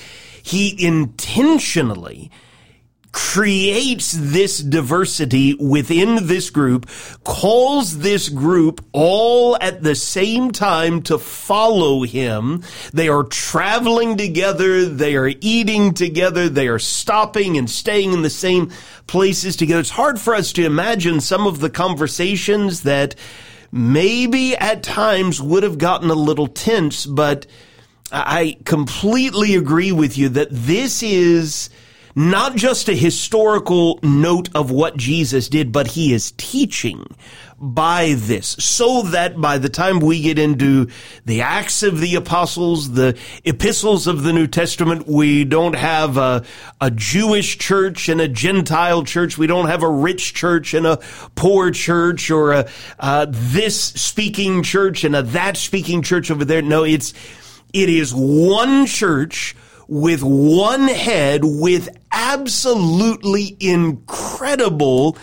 He 0.43 0.75
intentionally 0.83 2.31
creates 3.11 4.13
this 4.13 4.59
diversity 4.59 5.53
within 5.55 6.27
this 6.27 6.49
group, 6.49 6.89
calls 7.23 7.99
this 7.99 8.29
group 8.29 8.83
all 8.93 9.57
at 9.59 9.83
the 9.83 9.95
same 9.95 10.51
time 10.51 11.01
to 11.01 11.17
follow 11.17 12.03
him. 12.03 12.63
They 12.93 13.09
are 13.09 13.23
traveling 13.23 14.17
together. 14.17 14.85
They 14.85 15.15
are 15.15 15.31
eating 15.41 15.93
together. 15.93 16.47
They 16.47 16.67
are 16.67 16.79
stopping 16.79 17.57
and 17.57 17.69
staying 17.69 18.13
in 18.13 18.21
the 18.21 18.29
same 18.29 18.71
places 19.07 19.55
together. 19.55 19.81
It's 19.81 19.89
hard 19.89 20.19
for 20.19 20.33
us 20.33 20.53
to 20.53 20.65
imagine 20.65 21.19
some 21.19 21.47
of 21.47 21.59
the 21.59 21.69
conversations 21.69 22.83
that 22.83 23.15
maybe 23.71 24.55
at 24.55 24.83
times 24.83 25.41
would 25.41 25.63
have 25.63 25.77
gotten 25.77 26.09
a 26.09 26.15
little 26.15 26.47
tense, 26.47 27.05
but 27.05 27.45
I 28.11 28.57
completely 28.65 29.55
agree 29.55 29.91
with 29.91 30.17
you 30.17 30.29
that 30.29 30.49
this 30.51 31.01
is 31.01 31.69
not 32.15 32.55
just 32.55 32.89
a 32.89 32.93
historical 32.93 33.99
note 34.03 34.49
of 34.53 34.71
what 34.71 34.97
Jesus 34.97 35.49
did, 35.49 35.71
but 35.71 35.87
he 35.87 36.13
is 36.13 36.31
teaching 36.37 37.05
by 37.61 38.15
this 38.17 38.55
so 38.59 39.03
that 39.03 39.39
by 39.39 39.59
the 39.59 39.69
time 39.69 39.99
we 39.99 40.19
get 40.19 40.39
into 40.39 40.87
the 41.25 41.41
Acts 41.41 41.83
of 41.83 41.99
the 41.99 42.15
Apostles, 42.15 42.93
the 42.93 43.15
epistles 43.45 44.07
of 44.07 44.23
the 44.23 44.33
New 44.33 44.47
Testament, 44.47 45.07
we 45.07 45.43
don't 45.43 45.75
have 45.75 46.17
a, 46.17 46.43
a 46.81 46.89
Jewish 46.89 47.59
church 47.59 48.09
and 48.09 48.19
a 48.19 48.27
Gentile 48.27 49.03
church. 49.03 49.37
We 49.37 49.45
don't 49.45 49.67
have 49.67 49.83
a 49.83 49.89
rich 49.89 50.33
church 50.33 50.73
and 50.73 50.87
a 50.87 50.97
poor 51.35 51.69
church 51.69 52.31
or 52.31 52.51
a, 52.51 52.69
uh, 52.99 53.27
this 53.29 53.79
speaking 53.79 54.63
church 54.63 55.03
and 55.03 55.15
a 55.15 55.21
that 55.21 55.55
speaking 55.55 56.01
church 56.01 56.31
over 56.31 56.43
there. 56.43 56.63
No, 56.63 56.83
it's, 56.83 57.13
it 57.73 57.89
is 57.89 58.11
one 58.13 58.87
church 58.87 59.55
with 59.91 60.23
one 60.23 60.87
head 60.87 61.41
with 61.43 61.89
absolutely 62.13 63.57
incredible 63.59 65.17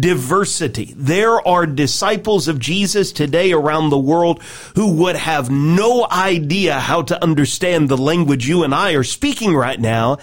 diversity. 0.00 0.92
There 0.96 1.46
are 1.46 1.66
disciples 1.66 2.48
of 2.48 2.58
Jesus 2.58 3.12
today 3.12 3.52
around 3.52 3.90
the 3.90 3.98
world 3.98 4.42
who 4.74 4.90
would 4.94 5.14
have 5.14 5.50
no 5.50 6.04
idea 6.10 6.80
how 6.80 7.02
to 7.02 7.22
understand 7.22 7.88
the 7.88 7.96
language 7.96 8.48
you 8.48 8.64
and 8.64 8.74
I 8.74 8.94
are 8.94 9.04
speaking 9.04 9.54
right 9.54 9.80
now. 9.80 10.18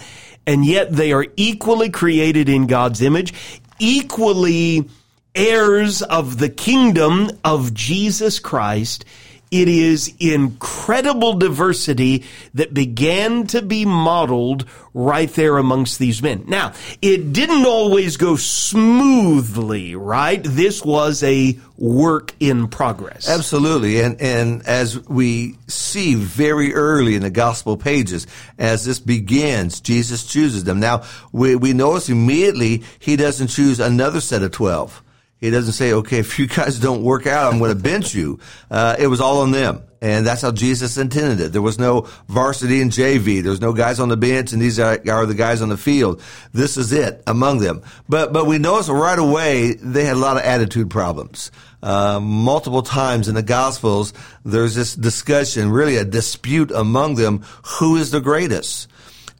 and 0.46 0.64
yet 0.64 0.92
they 0.92 1.12
are 1.12 1.26
equally 1.36 1.88
created 1.88 2.50
in 2.50 2.66
God's 2.66 3.00
image, 3.00 3.32
equally 3.78 4.88
heirs 5.34 6.02
of 6.02 6.38
the 6.38 6.50
kingdom 6.50 7.30
of 7.42 7.74
Jesus 7.74 8.38
Christ. 8.38 9.06
It 9.50 9.68
is 9.68 10.12
incredible 10.18 11.34
diversity 11.34 12.24
that 12.54 12.74
began 12.74 13.46
to 13.48 13.62
be 13.62 13.84
modeled 13.84 14.64
right 14.92 15.32
there 15.34 15.58
amongst 15.58 16.00
these 16.00 16.20
men. 16.20 16.44
Now, 16.48 16.72
it 17.00 17.32
didn't 17.32 17.64
always 17.64 18.16
go 18.16 18.34
smoothly, 18.34 19.94
right? 19.94 20.42
This 20.42 20.84
was 20.84 21.22
a 21.22 21.56
work 21.78 22.34
in 22.40 22.66
progress. 22.66 23.28
Absolutely. 23.28 24.00
And, 24.00 24.20
and 24.20 24.66
as 24.66 25.06
we 25.08 25.56
see 25.68 26.14
very 26.14 26.74
early 26.74 27.14
in 27.14 27.22
the 27.22 27.30
gospel 27.30 27.76
pages, 27.76 28.26
as 28.58 28.84
this 28.84 28.98
begins, 28.98 29.80
Jesus 29.80 30.26
chooses 30.26 30.64
them. 30.64 30.80
Now, 30.80 31.04
we, 31.30 31.54
we 31.54 31.72
notice 31.72 32.08
immediately 32.08 32.82
he 32.98 33.14
doesn't 33.14 33.48
choose 33.48 33.78
another 33.78 34.20
set 34.20 34.42
of 34.42 34.50
12. 34.50 35.04
He 35.38 35.50
doesn't 35.50 35.74
say, 35.74 35.92
okay, 35.92 36.18
if 36.18 36.38
you 36.38 36.46
guys 36.46 36.78
don't 36.78 37.02
work 37.02 37.26
out, 37.26 37.52
I'm 37.52 37.58
going 37.58 37.74
to 37.74 37.82
bench 37.82 38.14
you. 38.14 38.40
Uh, 38.70 38.96
it 38.98 39.06
was 39.08 39.20
all 39.20 39.40
on 39.40 39.50
them. 39.50 39.82
And 40.00 40.26
that's 40.26 40.42
how 40.42 40.52
Jesus 40.52 40.98
intended 40.98 41.40
it. 41.40 41.52
There 41.52 41.62
was 41.62 41.78
no 41.78 42.08
varsity 42.28 42.80
and 42.80 42.90
JV. 42.90 43.42
There's 43.42 43.60
no 43.60 43.72
guys 43.72 43.98
on 43.98 44.08
the 44.08 44.16
bench 44.16 44.52
and 44.52 44.60
these 44.60 44.78
are, 44.78 45.00
are, 45.10 45.26
the 45.26 45.34
guys 45.34 45.62
on 45.62 45.68
the 45.68 45.76
field. 45.76 46.22
This 46.52 46.76
is 46.76 46.92
it 46.92 47.22
among 47.26 47.58
them. 47.58 47.82
But, 48.08 48.32
but 48.32 48.46
we 48.46 48.58
notice 48.58 48.88
right 48.88 49.18
away 49.18 49.74
they 49.74 50.04
had 50.04 50.16
a 50.16 50.20
lot 50.20 50.36
of 50.36 50.42
attitude 50.42 50.90
problems. 50.90 51.50
Uh, 51.82 52.20
multiple 52.20 52.82
times 52.82 53.28
in 53.28 53.34
the 53.34 53.42
Gospels, 53.42 54.12
there's 54.44 54.74
this 54.74 54.94
discussion, 54.94 55.70
really 55.70 55.96
a 55.96 56.04
dispute 56.04 56.70
among 56.70 57.14
them. 57.14 57.44
Who 57.78 57.96
is 57.96 58.10
the 58.10 58.20
greatest? 58.20 58.88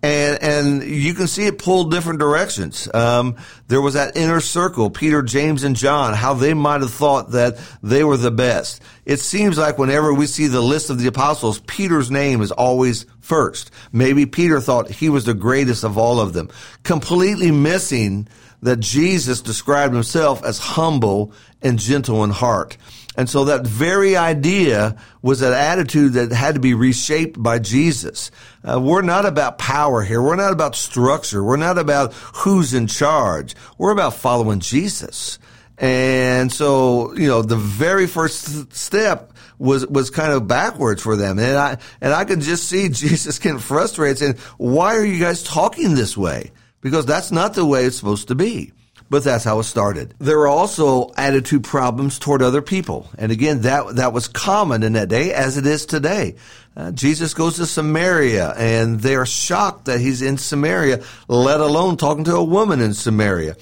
And 0.02 0.42
and 0.42 0.82
you 0.82 1.14
can 1.14 1.26
see 1.26 1.46
it 1.46 1.58
pulled 1.58 1.90
different 1.90 2.18
directions. 2.18 2.88
Um, 2.92 3.36
there 3.68 3.80
was 3.80 3.94
that 3.94 4.16
inner 4.16 4.40
circle, 4.40 4.90
Peter, 4.90 5.22
James, 5.22 5.64
and 5.64 5.74
John, 5.74 6.14
how 6.14 6.34
they 6.34 6.54
might 6.54 6.82
have 6.82 6.92
thought 6.92 7.32
that 7.32 7.58
they 7.82 8.04
were 8.04 8.16
the 8.16 8.30
best. 8.30 8.82
It 9.04 9.20
seems 9.20 9.58
like 9.58 9.78
whenever 9.78 10.12
we 10.12 10.26
see 10.26 10.46
the 10.46 10.60
list 10.60 10.90
of 10.90 10.98
the 10.98 11.08
apostles, 11.08 11.60
Peter's 11.60 12.10
name 12.10 12.42
is 12.42 12.52
always 12.52 13.06
first. 13.20 13.70
Maybe 13.92 14.26
Peter 14.26 14.60
thought 14.60 14.90
he 14.90 15.08
was 15.08 15.24
the 15.24 15.34
greatest 15.34 15.84
of 15.84 15.98
all 15.98 16.20
of 16.20 16.32
them, 16.32 16.50
completely 16.82 17.50
missing 17.50 18.28
that 18.62 18.80
Jesus 18.80 19.40
described 19.42 19.94
himself 19.94 20.44
as 20.44 20.58
humble 20.58 21.32
and 21.62 21.78
gentle 21.78 22.24
in 22.24 22.30
heart. 22.30 22.76
And 23.16 23.30
so 23.30 23.46
that 23.46 23.66
very 23.66 24.16
idea 24.16 24.96
was 25.22 25.40
an 25.40 25.52
attitude 25.52 26.12
that 26.14 26.32
had 26.32 26.54
to 26.54 26.60
be 26.60 26.74
reshaped 26.74 27.42
by 27.42 27.58
Jesus. 27.58 28.30
Uh, 28.62 28.78
we're 28.80 29.02
not 29.02 29.24
about 29.24 29.58
power 29.58 30.02
here. 30.02 30.20
We're 30.20 30.36
not 30.36 30.52
about 30.52 30.76
structure. 30.76 31.42
We're 31.42 31.56
not 31.56 31.78
about 31.78 32.12
who's 32.12 32.74
in 32.74 32.86
charge. 32.86 33.54
We're 33.78 33.92
about 33.92 34.14
following 34.14 34.60
Jesus. 34.60 35.38
And 35.78 36.52
so, 36.52 37.14
you 37.14 37.26
know, 37.26 37.42
the 37.42 37.56
very 37.56 38.06
first 38.06 38.74
step 38.74 39.32
was 39.58 39.86
was 39.86 40.10
kind 40.10 40.32
of 40.32 40.46
backwards 40.46 41.02
for 41.02 41.16
them. 41.16 41.38
And 41.38 41.56
I 41.56 41.78
and 42.00 42.12
I 42.12 42.24
could 42.24 42.40
just 42.40 42.68
see 42.68 42.88
Jesus 42.90 43.38
getting 43.38 43.58
frustrated 43.58 44.18
saying, 44.18 44.36
"Why 44.58 44.96
are 44.96 45.04
you 45.04 45.20
guys 45.20 45.42
talking 45.42 45.94
this 45.94 46.16
way?" 46.16 46.52
Because 46.80 47.06
that's 47.06 47.32
not 47.32 47.54
the 47.54 47.64
way 47.64 47.84
it's 47.84 47.96
supposed 47.96 48.28
to 48.28 48.34
be 48.34 48.72
but 49.08 49.24
that's 49.24 49.44
how 49.44 49.58
it 49.60 49.64
started. 49.64 50.14
There 50.18 50.38
were 50.38 50.48
also 50.48 51.12
attitude 51.16 51.64
problems 51.64 52.18
toward 52.18 52.42
other 52.42 52.62
people. 52.62 53.08
And 53.18 53.30
again, 53.30 53.62
that, 53.62 53.96
that 53.96 54.12
was 54.12 54.28
common 54.28 54.82
in 54.82 54.94
that 54.94 55.08
day 55.08 55.32
as 55.32 55.56
it 55.56 55.66
is 55.66 55.86
today. 55.86 56.36
Uh, 56.76 56.90
Jesus 56.90 57.32
goes 57.32 57.56
to 57.56 57.66
Samaria 57.66 58.52
and 58.56 59.00
they're 59.00 59.26
shocked 59.26 59.86
that 59.86 60.00
he's 60.00 60.22
in 60.22 60.38
Samaria, 60.38 61.02
let 61.28 61.60
alone 61.60 61.96
talking 61.96 62.24
to 62.24 62.36
a 62.36 62.44
woman 62.44 62.80
in 62.80 62.94
Samaria. 62.94 63.56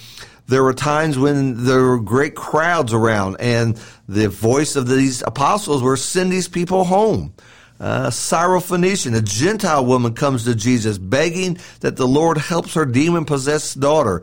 There 0.47 0.63
were 0.63 0.75
times 0.75 1.19
when 1.19 1.65
there 1.65 1.83
were 1.83 2.01
great 2.01 2.35
crowds 2.35 2.93
around 2.93 3.37
and 3.39 3.81
the 4.09 4.29
voice 4.29 4.77
of 4.77 4.89
these 4.89 5.23
apostles 5.23 5.83
were 5.83 5.97
send 5.97 6.33
these 6.33 6.49
people 6.49 6.85
home. 6.85 7.35
Uh, 7.81 8.09
Syrophoenician, 8.09 9.17
a 9.17 9.23
Gentile 9.23 9.85
woman 9.85 10.15
comes 10.15 10.45
to 10.45 10.55
Jesus 10.55 10.97
begging 10.97 11.59
that 11.81 11.97
the 11.97 12.07
Lord 12.07 12.39
helps 12.39 12.75
her 12.75 12.87
demon 12.87 13.25
possessed 13.25 13.81
daughter 13.81 14.23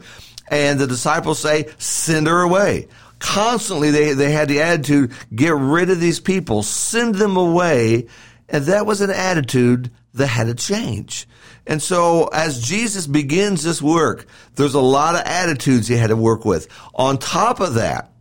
and 0.49 0.79
the 0.79 0.87
disciples 0.87 1.39
say, 1.39 1.69
send 1.77 2.27
her 2.27 2.41
away. 2.41 2.87
Constantly 3.19 3.91
they, 3.91 4.13
they 4.13 4.31
had 4.31 4.47
the 4.47 4.61
attitude, 4.61 5.13
get 5.33 5.53
rid 5.53 5.89
of 5.89 5.99
these 5.99 6.19
people, 6.19 6.63
send 6.63 7.15
them 7.15 7.37
away. 7.37 8.07
And 8.49 8.65
that 8.65 8.85
was 8.85 9.01
an 9.01 9.11
attitude 9.11 9.91
that 10.15 10.27
had 10.27 10.47
to 10.47 10.55
change. 10.55 11.27
And 11.67 11.81
so 11.81 12.27
as 12.27 12.61
Jesus 12.61 13.07
begins 13.07 13.63
this 13.63 13.81
work, 13.81 14.25
there's 14.55 14.73
a 14.73 14.81
lot 14.81 15.15
of 15.15 15.21
attitudes 15.21 15.87
he 15.87 15.95
had 15.95 16.07
to 16.07 16.15
work 16.15 16.43
with. 16.43 16.67
On 16.95 17.17
top 17.17 17.59
of 17.59 17.75
that, 17.75 18.11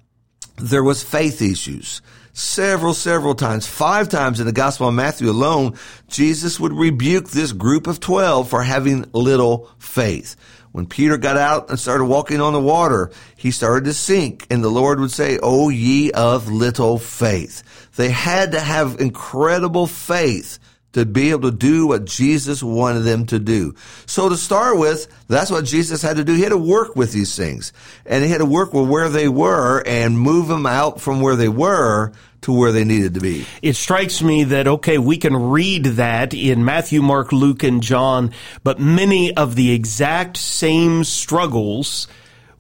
there 0.57 0.85
was 0.85 1.03
faith 1.03 1.41
issues. 1.41 2.03
Several, 2.33 2.95
several 2.95 3.35
times, 3.35 3.67
five 3.67 4.09
times 4.09 4.39
in 4.39 4.47
the 4.47 4.53
Gospel 4.53 4.89
of 4.89 4.95
Matthew 4.95 5.31
alone, 5.31 5.77
Jesus 6.09 6.61
would 6.61 6.73
rebuke 6.73 7.31
this 7.31 7.53
group 7.53 7.87
of 7.87 7.99
12 7.99 8.49
for 8.49 8.62
having 8.62 9.07
little 9.12 9.69
faith. 9.79 10.37
When 10.73 10.87
Peter 10.87 11.17
got 11.17 11.37
out 11.37 11.69
and 11.69 11.81
started 11.81 12.05
walking 12.05 12.41
on 12.41 12.53
the 12.53 12.61
water, 12.61 13.11
he 13.35 13.50
started 13.50 13.87
to 13.87 13.95
sink, 13.95 14.47
and 14.50 14.62
the 14.62 14.69
Lord 14.69 15.00
would 15.00 15.11
say, 15.11 15.37
O 15.43 15.69
ye 15.69 16.12
of 16.12 16.49
little 16.49 16.97
faith. 16.99 17.65
They 17.97 18.11
had 18.11 18.53
to 18.53 18.61
have 18.61 19.00
incredible 19.00 19.89
faith 19.89 20.60
to 20.92 21.06
be 21.06 21.30
able 21.30 21.50
to 21.50 21.56
do 21.56 21.87
what 21.87 22.04
Jesus 22.04 22.62
wanted 22.62 23.00
them 23.00 23.26
to 23.26 23.38
do. 23.38 23.75
So 24.06 24.28
to 24.28 24.37
start 24.37 24.78
with, 24.78 25.06
that's 25.28 25.50
what 25.50 25.64
Jesus 25.64 26.02
had 26.02 26.16
to 26.16 26.25
do. 26.25 26.35
He 26.35 26.42
had 26.42 26.50
to 26.50 26.59
work 26.59 26.97
with 26.97 27.12
these 27.12 27.37
things. 27.37 27.73
And 28.04 28.25
he 28.25 28.30
had 28.30 28.38
to 28.38 28.47
work 28.47 28.73
with 28.73 28.88
where 28.88 29.09
they 29.09 29.28
were 29.28 29.82
and 29.87 30.18
move 30.18 30.49
them 30.49 30.66
out 30.66 31.00
from 31.00 31.20
where 31.20 31.37
they 31.37 31.49
were 31.49 32.12
to 32.42 32.52
where 32.52 32.73
they 32.73 32.85
needed 32.85 33.14
to 33.14 33.20
be. 33.20 33.47
It 33.62 33.76
strikes 33.76 34.23
me 34.23 34.44
that, 34.44 34.66
okay, 34.66 34.99
we 34.99 35.18
can 35.18 35.37
read 35.37 35.85
that 35.85 36.35
in 36.35 36.64
Matthew, 36.64 37.02
Mark, 37.02 37.32
Luke, 37.32 37.62
and 37.62 37.82
John, 37.82 38.32
but 38.64 38.80
many 38.80 39.37
of 39.37 39.56
the 39.56 39.73
exact 39.73 40.38
same 40.38 41.04
struggles 41.04 42.09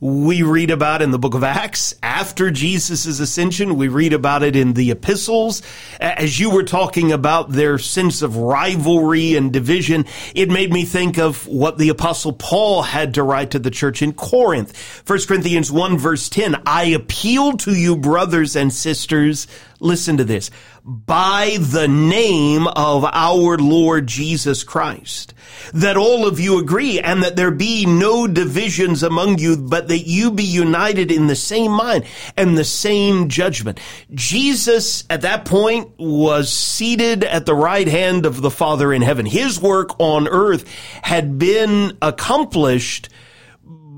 we 0.00 0.42
read 0.42 0.70
about 0.70 1.02
in 1.02 1.10
the 1.10 1.18
book 1.18 1.34
of 1.34 1.44
Acts 1.44 1.94
after 2.02 2.50
Jesus' 2.50 3.20
ascension. 3.20 3.76
We 3.76 3.88
read 3.88 4.14
about 4.14 4.42
it 4.42 4.56
in 4.56 4.72
the 4.72 4.90
epistles. 4.90 5.60
As 6.00 6.40
you 6.40 6.50
were 6.50 6.62
talking 6.62 7.12
about 7.12 7.52
their 7.52 7.78
sense 7.78 8.22
of 8.22 8.38
rivalry 8.38 9.36
and 9.36 9.52
division, 9.52 10.06
it 10.34 10.48
made 10.48 10.72
me 10.72 10.86
think 10.86 11.18
of 11.18 11.46
what 11.46 11.76
the 11.76 11.90
apostle 11.90 12.32
Paul 12.32 12.82
had 12.82 13.14
to 13.14 13.22
write 13.22 13.50
to 13.50 13.58
the 13.58 13.70
church 13.70 14.00
in 14.00 14.14
Corinth. 14.14 15.02
1 15.06 15.18
Corinthians 15.26 15.70
1 15.70 15.98
verse 15.98 16.30
10, 16.30 16.62
I 16.64 16.84
appeal 16.84 17.58
to 17.58 17.74
you 17.74 17.94
brothers 17.94 18.56
and 18.56 18.72
sisters 18.72 19.46
listen 19.80 20.16
to 20.18 20.24
this, 20.24 20.50
by 20.84 21.58
the 21.60 21.88
name 21.88 22.66
of 22.68 23.04
our 23.04 23.56
Lord 23.58 24.06
Jesus 24.06 24.64
Christ, 24.64 25.34
that 25.72 25.96
all 25.96 26.26
of 26.26 26.40
you 26.40 26.58
agree 26.58 27.00
and 27.00 27.22
that 27.22 27.36
there 27.36 27.50
be 27.50 27.86
no 27.86 28.26
divisions 28.26 29.02
among 29.02 29.38
you, 29.38 29.56
but 29.56 29.88
that 29.88 30.06
you 30.06 30.30
be 30.30 30.44
united 30.44 31.10
in 31.10 31.26
the 31.26 31.36
same 31.36 31.72
mind 31.72 32.04
and 32.36 32.56
the 32.56 32.64
same 32.64 33.28
judgment. 33.28 33.78
Jesus 34.14 35.04
at 35.10 35.22
that 35.22 35.44
point 35.44 35.90
was 35.98 36.52
seated 36.52 37.24
at 37.24 37.46
the 37.46 37.54
right 37.54 37.88
hand 37.88 38.26
of 38.26 38.42
the 38.42 38.50
Father 38.50 38.92
in 38.92 39.02
heaven. 39.02 39.26
His 39.26 39.60
work 39.60 39.98
on 39.98 40.28
earth 40.28 40.66
had 41.02 41.38
been 41.38 41.96
accomplished 42.02 43.08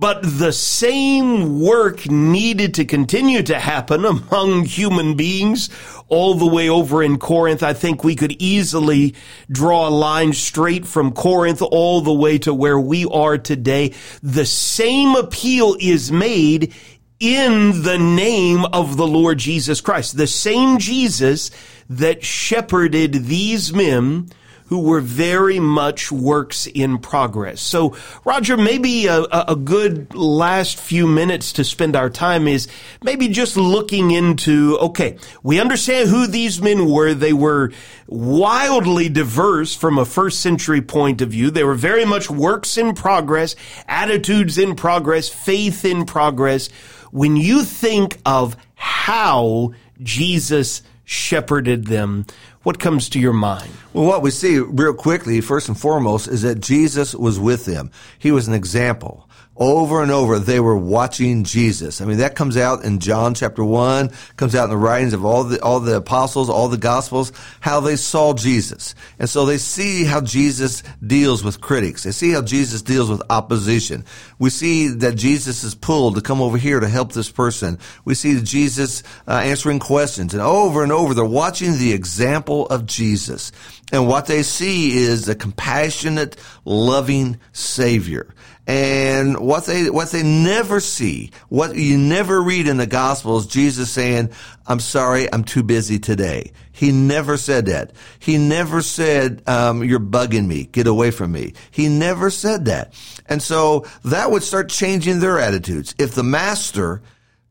but 0.02 0.20
the 0.24 0.52
same 0.52 1.60
work 1.60 2.10
needed 2.10 2.74
to 2.74 2.84
continue 2.84 3.40
to 3.40 3.56
happen 3.56 4.04
among 4.04 4.64
human 4.64 5.14
beings 5.14 5.70
all 6.08 6.34
the 6.34 6.44
way 6.44 6.68
over 6.68 7.04
in 7.04 7.18
Corinth. 7.18 7.62
I 7.62 7.72
think 7.72 8.02
we 8.02 8.16
could 8.16 8.32
easily 8.42 9.14
draw 9.48 9.86
a 9.86 9.90
line 9.90 10.32
straight 10.32 10.86
from 10.86 11.12
Corinth 11.12 11.62
all 11.62 12.00
the 12.00 12.12
way 12.12 12.36
to 12.38 12.52
where 12.52 12.80
we 12.80 13.04
are 13.04 13.38
today. 13.38 13.94
The 14.24 14.44
same 14.44 15.14
appeal 15.14 15.76
is 15.78 16.10
made 16.10 16.74
in 17.20 17.84
the 17.84 17.98
name 17.98 18.64
of 18.72 18.96
the 18.96 19.06
Lord 19.06 19.38
Jesus 19.38 19.80
Christ. 19.80 20.16
The 20.16 20.26
same 20.26 20.78
Jesus 20.80 21.52
that 21.88 22.24
shepherded 22.24 23.26
these 23.26 23.72
men 23.72 24.30
who 24.72 24.78
were 24.78 25.02
very 25.02 25.60
much 25.60 26.10
works 26.10 26.66
in 26.66 26.96
progress. 26.96 27.60
So, 27.60 27.94
Roger, 28.24 28.56
maybe 28.56 29.06
a, 29.06 29.20
a 29.24 29.54
good 29.54 30.14
last 30.14 30.80
few 30.80 31.06
minutes 31.06 31.52
to 31.52 31.62
spend 31.62 31.94
our 31.94 32.08
time 32.08 32.48
is 32.48 32.68
maybe 33.04 33.28
just 33.28 33.58
looking 33.58 34.12
into, 34.12 34.78
okay, 34.78 35.18
we 35.42 35.60
understand 35.60 36.08
who 36.08 36.26
these 36.26 36.62
men 36.62 36.90
were. 36.90 37.12
They 37.12 37.34
were 37.34 37.72
wildly 38.06 39.10
diverse 39.10 39.74
from 39.76 39.98
a 39.98 40.06
first 40.06 40.40
century 40.40 40.80
point 40.80 41.20
of 41.20 41.28
view. 41.28 41.50
They 41.50 41.64
were 41.64 41.74
very 41.74 42.06
much 42.06 42.30
works 42.30 42.78
in 42.78 42.94
progress, 42.94 43.54
attitudes 43.86 44.56
in 44.56 44.74
progress, 44.74 45.28
faith 45.28 45.84
in 45.84 46.06
progress. 46.06 46.70
When 47.10 47.36
you 47.36 47.62
think 47.62 48.16
of 48.24 48.56
how 48.74 49.74
Jesus 50.02 50.80
shepherded 51.04 51.88
them, 51.88 52.24
what 52.62 52.78
comes 52.78 53.08
to 53.10 53.20
your 53.20 53.32
mind? 53.32 53.70
Well, 53.92 54.06
what 54.06 54.22
we 54.22 54.30
see 54.30 54.58
real 54.58 54.94
quickly, 54.94 55.40
first 55.40 55.68
and 55.68 55.78
foremost, 55.78 56.28
is 56.28 56.42
that 56.42 56.60
Jesus 56.60 57.14
was 57.14 57.38
with 57.38 57.64
them. 57.64 57.90
He 58.18 58.30
was 58.30 58.48
an 58.48 58.54
example 58.54 59.28
over 59.62 60.02
and 60.02 60.10
over 60.10 60.40
they 60.40 60.58
were 60.58 60.76
watching 60.76 61.44
Jesus. 61.44 62.00
I 62.00 62.04
mean, 62.04 62.18
that 62.18 62.34
comes 62.34 62.56
out 62.56 62.84
in 62.84 62.98
John 62.98 63.32
chapter 63.32 63.62
1, 63.62 64.10
comes 64.36 64.56
out 64.56 64.64
in 64.64 64.70
the 64.70 64.76
writings 64.76 65.12
of 65.12 65.24
all 65.24 65.44
the, 65.44 65.62
all 65.62 65.78
the 65.78 65.96
apostles, 65.96 66.50
all 66.50 66.68
the 66.68 66.76
gospels, 66.76 67.30
how 67.60 67.78
they 67.78 67.94
saw 67.94 68.34
Jesus. 68.34 68.96
And 69.20 69.30
so 69.30 69.46
they 69.46 69.58
see 69.58 70.04
how 70.04 70.20
Jesus 70.20 70.82
deals 71.06 71.44
with 71.44 71.60
critics. 71.60 72.02
They 72.02 72.10
see 72.10 72.32
how 72.32 72.42
Jesus 72.42 72.82
deals 72.82 73.08
with 73.08 73.22
opposition. 73.30 74.04
We 74.40 74.50
see 74.50 74.88
that 74.88 75.14
Jesus 75.14 75.62
is 75.62 75.76
pulled 75.76 76.16
to 76.16 76.22
come 76.22 76.42
over 76.42 76.58
here 76.58 76.80
to 76.80 76.88
help 76.88 77.12
this 77.12 77.30
person. 77.30 77.78
We 78.04 78.14
see 78.16 78.40
Jesus 78.42 79.04
uh, 79.28 79.42
answering 79.44 79.78
questions 79.78 80.34
and 80.34 80.42
over 80.42 80.82
and 80.82 80.90
over 80.90 81.14
they're 81.14 81.24
watching 81.24 81.78
the 81.78 81.92
example 81.92 82.66
of 82.66 82.84
Jesus. 82.84 83.52
And 83.92 84.08
what 84.08 84.26
they 84.26 84.42
see 84.42 84.96
is 84.96 85.28
a 85.28 85.36
compassionate, 85.36 86.36
loving 86.64 87.38
Savior. 87.52 88.34
And 88.66 89.38
what 89.38 89.66
they, 89.66 89.90
what 89.90 90.10
they 90.12 90.22
never 90.22 90.78
see, 90.78 91.32
what 91.48 91.74
you 91.74 91.98
never 91.98 92.40
read 92.40 92.68
in 92.68 92.76
the 92.76 92.86
Gospels, 92.86 93.46
Jesus 93.48 93.90
saying, 93.90 94.30
I'm 94.66 94.78
sorry, 94.78 95.32
I'm 95.32 95.42
too 95.42 95.64
busy 95.64 95.98
today. 95.98 96.52
He 96.70 96.92
never 96.92 97.36
said 97.36 97.66
that. 97.66 97.92
He 98.20 98.38
never 98.38 98.80
said, 98.80 99.42
um, 99.48 99.82
you're 99.82 99.98
bugging 99.98 100.46
me. 100.46 100.64
Get 100.64 100.86
away 100.86 101.10
from 101.10 101.32
me. 101.32 101.54
He 101.72 101.88
never 101.88 102.30
said 102.30 102.66
that. 102.66 102.94
And 103.26 103.42
so 103.42 103.86
that 104.04 104.30
would 104.30 104.44
start 104.44 104.68
changing 104.68 105.18
their 105.18 105.40
attitudes. 105.40 105.94
If 105.98 106.14
the 106.14 106.22
master 106.22 107.02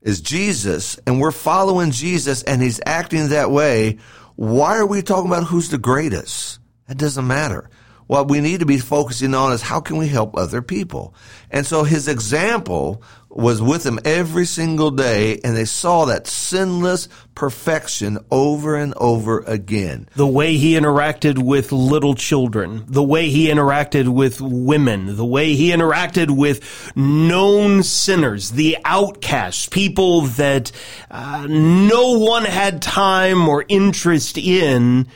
is 0.01 0.22
Jesus 0.22 0.98
and 1.06 1.20
we're 1.20 1.32
following 1.32 1.91
Jesus 1.91 2.41
and 2.44 2.62
he's 2.62 2.80
acting 2.86 3.30
that 3.30 3.51
way, 3.51 4.00
why 4.38 4.77
are 4.77 4.86
we 4.86 5.01
talking 5.01 5.30
about 5.30 5.44
who's 5.44 5.70
the 5.70 5.77
greatest? 5.77 6.60
It 6.88 6.98
doesn't 6.98 7.27
matter. 7.27 7.70
What 8.12 8.27
we 8.27 8.41
need 8.41 8.60
to 8.60 8.65
be 8.65 8.77
focusing 8.77 9.34
on 9.34 9.53
is 9.53 9.62
how 9.62 9.80
can 9.80 9.96
we 9.96 10.10
help 10.10 10.36
other 10.36 10.62
people? 10.62 11.15
And 11.50 11.65
so 11.65 11.86
his 11.86 12.10
example 12.10 13.01
was 13.30 13.62
with 13.62 13.84
them 13.84 14.00
every 14.03 14.46
single 14.46 14.91
day 14.91 15.39
and 15.46 15.56
they 15.56 15.63
saw 15.63 16.03
that 16.03 16.27
sinless 16.27 17.08
perfection 17.36 18.20
over 18.30 18.75
and 18.75 18.94
over 18.96 19.39
again. 19.48 20.10
The 20.13 20.27
way 20.27 20.58
he 20.58 20.74
interacted 20.74 21.41
with 21.41 21.72
little 21.72 22.13
children, 22.13 22.84
the 22.86 23.01
way 23.01 23.30
he 23.30 23.48
interacted 23.48 24.10
with 24.10 24.41
women, 24.41 25.15
the 25.15 25.25
way 25.25 25.56
he 25.56 25.70
interacted 25.70 26.36
with 26.36 26.91
known 26.98 27.82
sinners, 27.82 28.51
the 28.51 28.77
outcasts, 28.84 29.70
people 29.70 30.24
that 30.24 30.74
uh, 31.10 31.48
no 31.50 32.20
one 32.20 32.44
had 32.44 32.82
time 32.82 33.48
or 33.48 33.63
interest 33.70 34.38
in. 34.38 35.08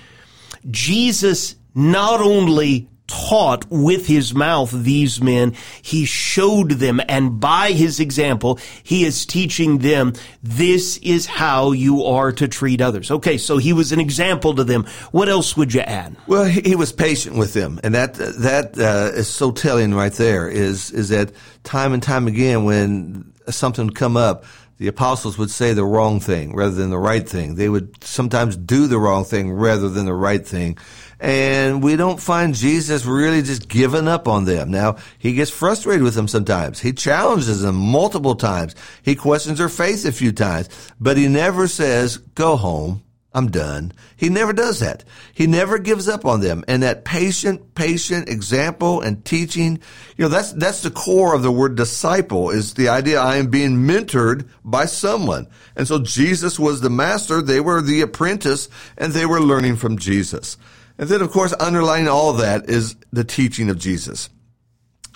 Jesus 0.71 1.55
not 1.75 2.21
only 2.21 2.89
taught 3.07 3.65
with 3.69 4.07
his 4.07 4.33
mouth 4.33 4.71
these 4.71 5.21
men, 5.21 5.53
he 5.81 6.05
showed 6.05 6.71
them, 6.71 6.99
and 7.07 7.39
by 7.39 7.71
his 7.71 7.99
example, 7.99 8.59
he 8.83 9.05
is 9.05 9.25
teaching 9.25 9.79
them 9.79 10.13
this 10.41 10.97
is 10.97 11.25
how 11.25 11.71
you 11.71 12.03
are 12.03 12.31
to 12.31 12.47
treat 12.47 12.81
others. 12.81 13.11
Okay, 13.11 13.37
so 13.37 13.57
he 13.57 13.73
was 13.73 13.91
an 13.91 13.99
example 13.99 14.55
to 14.55 14.63
them. 14.63 14.85
What 15.11 15.29
else 15.29 15.55
would 15.55 15.73
you 15.73 15.81
add? 15.81 16.15
Well, 16.27 16.45
he, 16.45 16.75
was 16.75 16.91
patient 16.91 17.37
with 17.37 17.53
them, 17.53 17.79
and 17.83 17.95
that 17.95 18.15
that 18.15 18.77
uh, 18.77 19.15
is 19.15 19.29
so 19.29 19.51
telling 19.51 19.93
right 19.93 20.13
there. 20.13 20.49
Is 20.49 20.91
is 20.91 21.09
that 21.09 21.31
time 21.63 21.93
and 21.93 22.03
time 22.03 22.27
again 22.27 22.65
when 22.65 23.31
something 23.49 23.85
would 23.85 23.95
come 23.95 24.17
up 24.17 24.43
the 24.77 24.87
apostles 24.87 25.37
would 25.37 25.51
say 25.51 25.73
the 25.73 25.85
wrong 25.85 26.19
thing 26.19 26.53
rather 26.53 26.75
than 26.75 26.89
the 26.89 26.97
right 26.97 27.27
thing. 27.27 27.55
They 27.55 27.69
would 27.69 28.03
sometimes 28.03 28.57
do 28.57 28.87
the 28.87 28.99
wrong 28.99 29.23
thing 29.23 29.53
rather 29.53 29.87
than 29.89 30.05
the 30.05 30.13
right 30.13 30.45
thing. 30.45 30.77
And 31.19 31.81
we 31.81 31.95
don't 31.95 32.19
find 32.19 32.53
Jesus 32.53 33.05
really 33.05 33.41
just 33.41 33.69
giving 33.69 34.09
up 34.09 34.27
on 34.27 34.43
them. 34.43 34.69
Now, 34.71 34.97
he 35.17 35.33
gets 35.33 35.49
frustrated 35.49 36.03
with 36.03 36.13
them 36.13 36.27
sometimes. 36.27 36.81
He 36.81 36.91
challenges 36.91 37.61
them 37.61 37.75
multiple 37.75 38.35
times. 38.35 38.75
He 39.01 39.15
questions 39.15 39.59
their 39.59 39.69
faith 39.69 40.05
a 40.05 40.11
few 40.11 40.33
times, 40.33 40.67
but 40.99 41.15
he 41.15 41.29
never 41.29 41.67
says, 41.67 42.17
go 42.17 42.57
home. 42.57 43.01
I'm 43.35 43.51
done. 43.51 43.91
He 44.15 44.29
never 44.29 44.53
does 44.53 44.79
that. 44.79 45.03
He 45.33 45.45
never 45.45 45.77
gives 45.77 46.07
up 46.07 46.25
on 46.25 46.39
them. 46.39 46.63
And 46.69 46.81
that 46.83 47.03
patient, 47.03 47.75
patient 47.75 48.29
example 48.29 49.01
and 49.01 49.25
teaching, 49.25 49.79
you 50.15 50.23
know, 50.23 50.29
that's, 50.29 50.53
that's 50.53 50.81
the 50.83 50.89
core 50.89 51.35
of 51.35 51.43
the 51.43 51.51
word 51.51 51.75
disciple 51.75 52.49
is 52.49 52.75
the 52.75 52.87
idea 52.87 53.19
I 53.19 53.35
am 53.35 53.47
being 53.47 53.75
mentored 53.75 54.47
by 54.63 54.85
someone. 54.85 55.47
And 55.75 55.85
so 55.85 55.99
Jesus 55.99 56.57
was 56.57 56.79
the 56.79 56.89
master. 56.89 57.41
They 57.41 57.59
were 57.59 57.81
the 57.81 57.99
apprentice 57.99 58.69
and 58.97 59.11
they 59.11 59.25
were 59.25 59.41
learning 59.41 59.75
from 59.75 59.97
Jesus. 59.97 60.55
And 60.97 61.09
then, 61.09 61.21
of 61.21 61.29
course, 61.29 61.51
underlying 61.51 62.07
all 62.07 62.31
that 62.33 62.69
is 62.69 62.95
the 63.11 63.25
teaching 63.25 63.69
of 63.69 63.77
Jesus. 63.77 64.29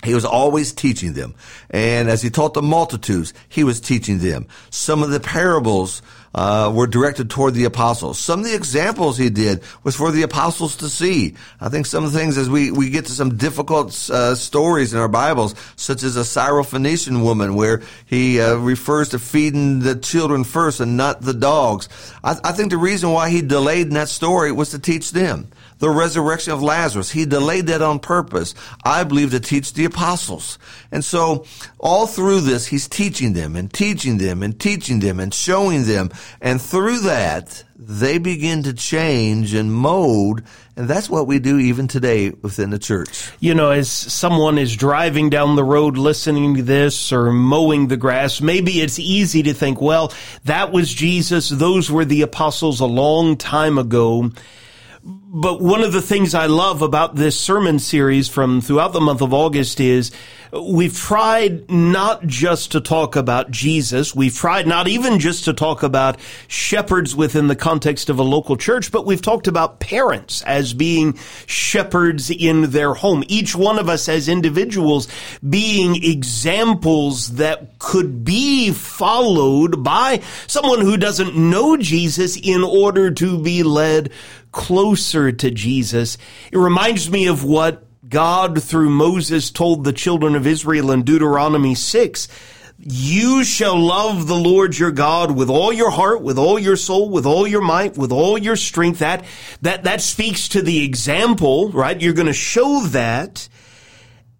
He 0.04 0.14
was 0.14 0.24
always 0.24 0.72
teaching 0.72 1.12
them. 1.12 1.34
And 1.70 2.08
as 2.08 2.22
he 2.22 2.30
taught 2.30 2.54
the 2.54 2.62
multitudes, 2.62 3.34
he 3.48 3.64
was 3.64 3.80
teaching 3.80 4.18
them. 4.18 4.46
Some 4.70 5.02
of 5.02 5.10
the 5.10 5.20
parables 5.20 6.00
uh, 6.34 6.72
were 6.74 6.86
directed 6.86 7.28
toward 7.28 7.54
the 7.54 7.64
apostles. 7.64 8.18
Some 8.18 8.40
of 8.40 8.46
the 8.46 8.54
examples 8.54 9.18
he 9.18 9.30
did 9.30 9.62
was 9.82 9.96
for 9.96 10.10
the 10.10 10.22
apostles 10.22 10.76
to 10.76 10.88
see. 10.88 11.34
I 11.60 11.68
think 11.68 11.86
some 11.86 12.04
of 12.04 12.12
the 12.12 12.18
things 12.18 12.38
as 12.38 12.48
we, 12.48 12.70
we 12.70 12.90
get 12.90 13.06
to 13.06 13.12
some 13.12 13.36
difficult 13.36 13.88
uh, 14.10 14.34
stories 14.34 14.94
in 14.94 15.00
our 15.00 15.08
Bibles, 15.08 15.54
such 15.76 16.02
as 16.02 16.16
a 16.16 16.20
Syrophoenician 16.20 17.22
woman 17.22 17.54
where 17.54 17.82
he 18.06 18.40
uh, 18.40 18.56
refers 18.56 19.10
to 19.10 19.18
feeding 19.18 19.80
the 19.80 19.96
children 19.96 20.44
first 20.44 20.80
and 20.80 20.96
not 20.96 21.22
the 21.22 21.34
dogs. 21.34 21.88
I, 22.22 22.38
I 22.44 22.52
think 22.52 22.70
the 22.70 22.78
reason 22.78 23.10
why 23.10 23.30
he 23.30 23.42
delayed 23.42 23.88
in 23.88 23.94
that 23.94 24.08
story 24.08 24.52
was 24.52 24.70
to 24.70 24.78
teach 24.78 25.10
them 25.10 25.50
the 25.80 25.90
resurrection 25.90 26.52
of 26.52 26.62
Lazarus. 26.62 27.10
He 27.10 27.26
delayed 27.26 27.66
that 27.66 27.82
on 27.82 27.98
purpose, 27.98 28.54
I 28.84 29.02
believe, 29.04 29.32
to 29.32 29.40
teach 29.40 29.72
the 29.72 29.86
apostles. 29.86 30.58
And 30.92 31.04
so 31.04 31.44
all 31.78 32.06
through 32.06 32.42
this, 32.42 32.66
he's 32.66 32.86
teaching 32.86 33.32
them 33.32 33.56
and 33.56 33.72
teaching 33.72 34.18
them 34.18 34.42
and 34.42 34.58
teaching 34.58 35.00
them 35.00 35.18
and 35.18 35.34
showing 35.34 35.84
them. 35.84 36.10
And 36.40 36.60
through 36.60 37.00
that, 37.00 37.64
they 37.76 38.18
begin 38.18 38.62
to 38.64 38.74
change 38.74 39.54
and 39.54 39.72
mold. 39.72 40.42
And 40.76 40.86
that's 40.86 41.08
what 41.08 41.26
we 41.26 41.38
do 41.38 41.58
even 41.58 41.88
today 41.88 42.30
within 42.30 42.70
the 42.70 42.78
church. 42.78 43.30
You 43.40 43.54
know, 43.54 43.70
as 43.70 43.90
someone 43.90 44.58
is 44.58 44.76
driving 44.76 45.30
down 45.30 45.56
the 45.56 45.64
road 45.64 45.96
listening 45.96 46.56
to 46.56 46.62
this 46.62 47.10
or 47.10 47.32
mowing 47.32 47.88
the 47.88 47.96
grass, 47.96 48.42
maybe 48.42 48.82
it's 48.82 48.98
easy 48.98 49.42
to 49.44 49.54
think, 49.54 49.80
well, 49.80 50.12
that 50.44 50.72
was 50.72 50.92
Jesus. 50.92 51.48
Those 51.48 51.90
were 51.90 52.04
the 52.04 52.20
apostles 52.20 52.80
a 52.80 52.86
long 52.86 53.38
time 53.38 53.78
ago. 53.78 54.30
But 55.32 55.60
one 55.60 55.82
of 55.84 55.92
the 55.92 56.02
things 56.02 56.34
I 56.34 56.46
love 56.46 56.82
about 56.82 57.14
this 57.14 57.38
sermon 57.38 57.78
series 57.78 58.28
from 58.28 58.60
throughout 58.60 58.92
the 58.92 59.00
month 59.00 59.22
of 59.22 59.32
August 59.32 59.78
is 59.78 60.10
we've 60.52 60.98
tried 60.98 61.70
not 61.70 62.26
just 62.26 62.72
to 62.72 62.80
talk 62.80 63.14
about 63.14 63.48
Jesus. 63.52 64.12
We've 64.12 64.34
tried 64.34 64.66
not 64.66 64.88
even 64.88 65.20
just 65.20 65.44
to 65.44 65.52
talk 65.52 65.84
about 65.84 66.18
shepherds 66.48 67.14
within 67.14 67.46
the 67.46 67.54
context 67.54 68.10
of 68.10 68.18
a 68.18 68.24
local 68.24 68.56
church, 68.56 68.90
but 68.90 69.06
we've 69.06 69.22
talked 69.22 69.46
about 69.46 69.78
parents 69.78 70.42
as 70.42 70.74
being 70.74 71.16
shepherds 71.46 72.32
in 72.32 72.72
their 72.72 72.94
home. 72.94 73.22
Each 73.28 73.54
one 73.54 73.78
of 73.78 73.88
us 73.88 74.08
as 74.08 74.28
individuals 74.28 75.06
being 75.48 76.02
examples 76.02 77.34
that 77.34 77.78
could 77.78 78.24
be 78.24 78.72
followed 78.72 79.84
by 79.84 80.22
someone 80.48 80.80
who 80.80 80.96
doesn't 80.96 81.36
know 81.36 81.76
Jesus 81.76 82.36
in 82.36 82.64
order 82.64 83.12
to 83.12 83.40
be 83.40 83.62
led 83.62 84.10
closer 84.52 85.19
to 85.28 85.50
Jesus. 85.50 86.16
It 86.50 86.58
reminds 86.58 87.10
me 87.10 87.26
of 87.26 87.44
what 87.44 87.84
God 88.08 88.62
through 88.62 88.90
Moses 88.90 89.50
told 89.50 89.84
the 89.84 89.92
children 89.92 90.34
of 90.34 90.46
Israel 90.46 90.90
in 90.90 91.02
Deuteronomy 91.02 91.74
6. 91.74 92.28
You 92.78 93.44
shall 93.44 93.78
love 93.78 94.26
the 94.26 94.36
Lord 94.36 94.78
your 94.78 94.90
God 94.90 95.36
with 95.36 95.50
all 95.50 95.70
your 95.70 95.90
heart, 95.90 96.22
with 96.22 96.38
all 96.38 96.58
your 96.58 96.76
soul, 96.76 97.10
with 97.10 97.26
all 97.26 97.46
your 97.46 97.60
might, 97.60 97.98
with 97.98 98.10
all 98.10 98.38
your 98.38 98.56
strength. 98.56 99.00
That, 99.00 99.24
that, 99.60 99.84
that 99.84 100.00
speaks 100.00 100.48
to 100.48 100.62
the 100.62 100.82
example, 100.82 101.70
right? 101.72 102.00
You're 102.00 102.14
going 102.14 102.26
to 102.26 102.32
show 102.32 102.80
that. 102.86 103.48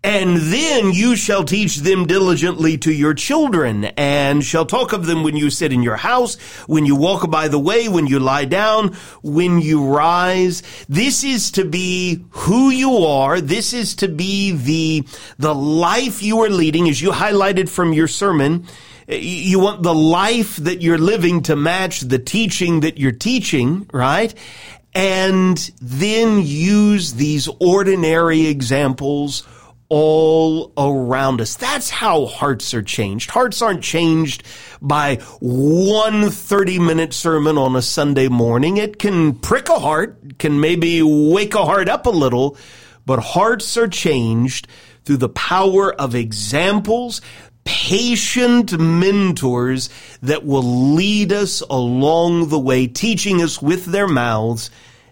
And 0.02 0.38
then 0.38 0.92
you 0.92 1.14
shall 1.14 1.44
teach 1.44 1.76
them 1.76 2.06
diligently 2.06 2.78
to 2.78 2.92
your 2.92 3.12
children, 3.12 3.84
and 3.84 4.42
shall 4.42 4.64
talk 4.64 4.94
of 4.94 5.04
them 5.04 5.22
when 5.22 5.36
you 5.36 5.50
sit 5.50 5.74
in 5.74 5.82
your 5.82 5.96
house, 5.96 6.36
when 6.66 6.86
you 6.86 6.96
walk 6.96 7.30
by 7.30 7.48
the 7.48 7.58
way, 7.58 7.86
when 7.86 8.06
you 8.06 8.18
lie 8.18 8.46
down, 8.46 8.94
when 9.22 9.60
you 9.60 9.84
rise. 9.84 10.62
This 10.88 11.22
is 11.22 11.50
to 11.52 11.66
be 11.66 12.24
who 12.30 12.70
you 12.70 12.96
are. 13.04 13.42
This 13.42 13.74
is 13.74 13.94
to 13.96 14.08
be 14.08 14.52
the, 14.52 15.06
the 15.38 15.54
life 15.54 16.22
you 16.22 16.40
are 16.44 16.50
leading, 16.50 16.88
as 16.88 17.02
you 17.02 17.10
highlighted 17.10 17.68
from 17.68 17.92
your 17.92 18.08
sermon. 18.08 18.66
Eh, 19.06 19.16
you 19.16 19.60
want 19.60 19.82
the 19.82 19.94
life 19.94 20.56
that 20.56 20.80
you're 20.80 20.96
living 20.96 21.42
to 21.42 21.56
match 21.56 22.00
the 22.00 22.18
teaching 22.18 22.80
that 22.80 22.96
you're 22.96 23.12
teaching, 23.12 23.86
right? 23.92 24.34
And 24.94 25.58
then 25.82 26.40
use 26.42 27.12
these 27.12 27.50
ordinary 27.60 28.46
examples 28.46 29.46
all 29.90 30.72
around 30.78 31.40
us. 31.40 31.56
That's 31.56 31.90
how 31.90 32.26
hearts 32.26 32.72
are 32.72 32.82
changed. 32.82 33.30
Hearts 33.30 33.60
aren't 33.60 33.82
changed 33.82 34.44
by 34.80 35.16
one 35.40 36.30
30 36.30 36.78
minute 36.78 37.12
sermon 37.12 37.58
on 37.58 37.76
a 37.76 37.82
Sunday 37.82 38.28
morning. 38.28 38.78
It 38.78 38.98
can 38.98 39.34
prick 39.34 39.68
a 39.68 39.78
heart, 39.78 40.38
can 40.38 40.60
maybe 40.60 41.02
wake 41.02 41.54
a 41.54 41.64
heart 41.64 41.88
up 41.88 42.06
a 42.06 42.10
little, 42.10 42.56
but 43.04 43.18
hearts 43.18 43.76
are 43.76 43.88
changed 43.88 44.68
through 45.04 45.16
the 45.16 45.28
power 45.28 45.92
of 45.92 46.14
examples, 46.14 47.20
patient 47.64 48.78
mentors 48.78 49.90
that 50.22 50.46
will 50.46 50.94
lead 50.94 51.32
us 51.32 51.62
along 51.62 52.48
the 52.48 52.58
way, 52.58 52.86
teaching 52.86 53.42
us 53.42 53.60
with 53.60 53.86
their 53.86 54.06
mouths 54.06 54.70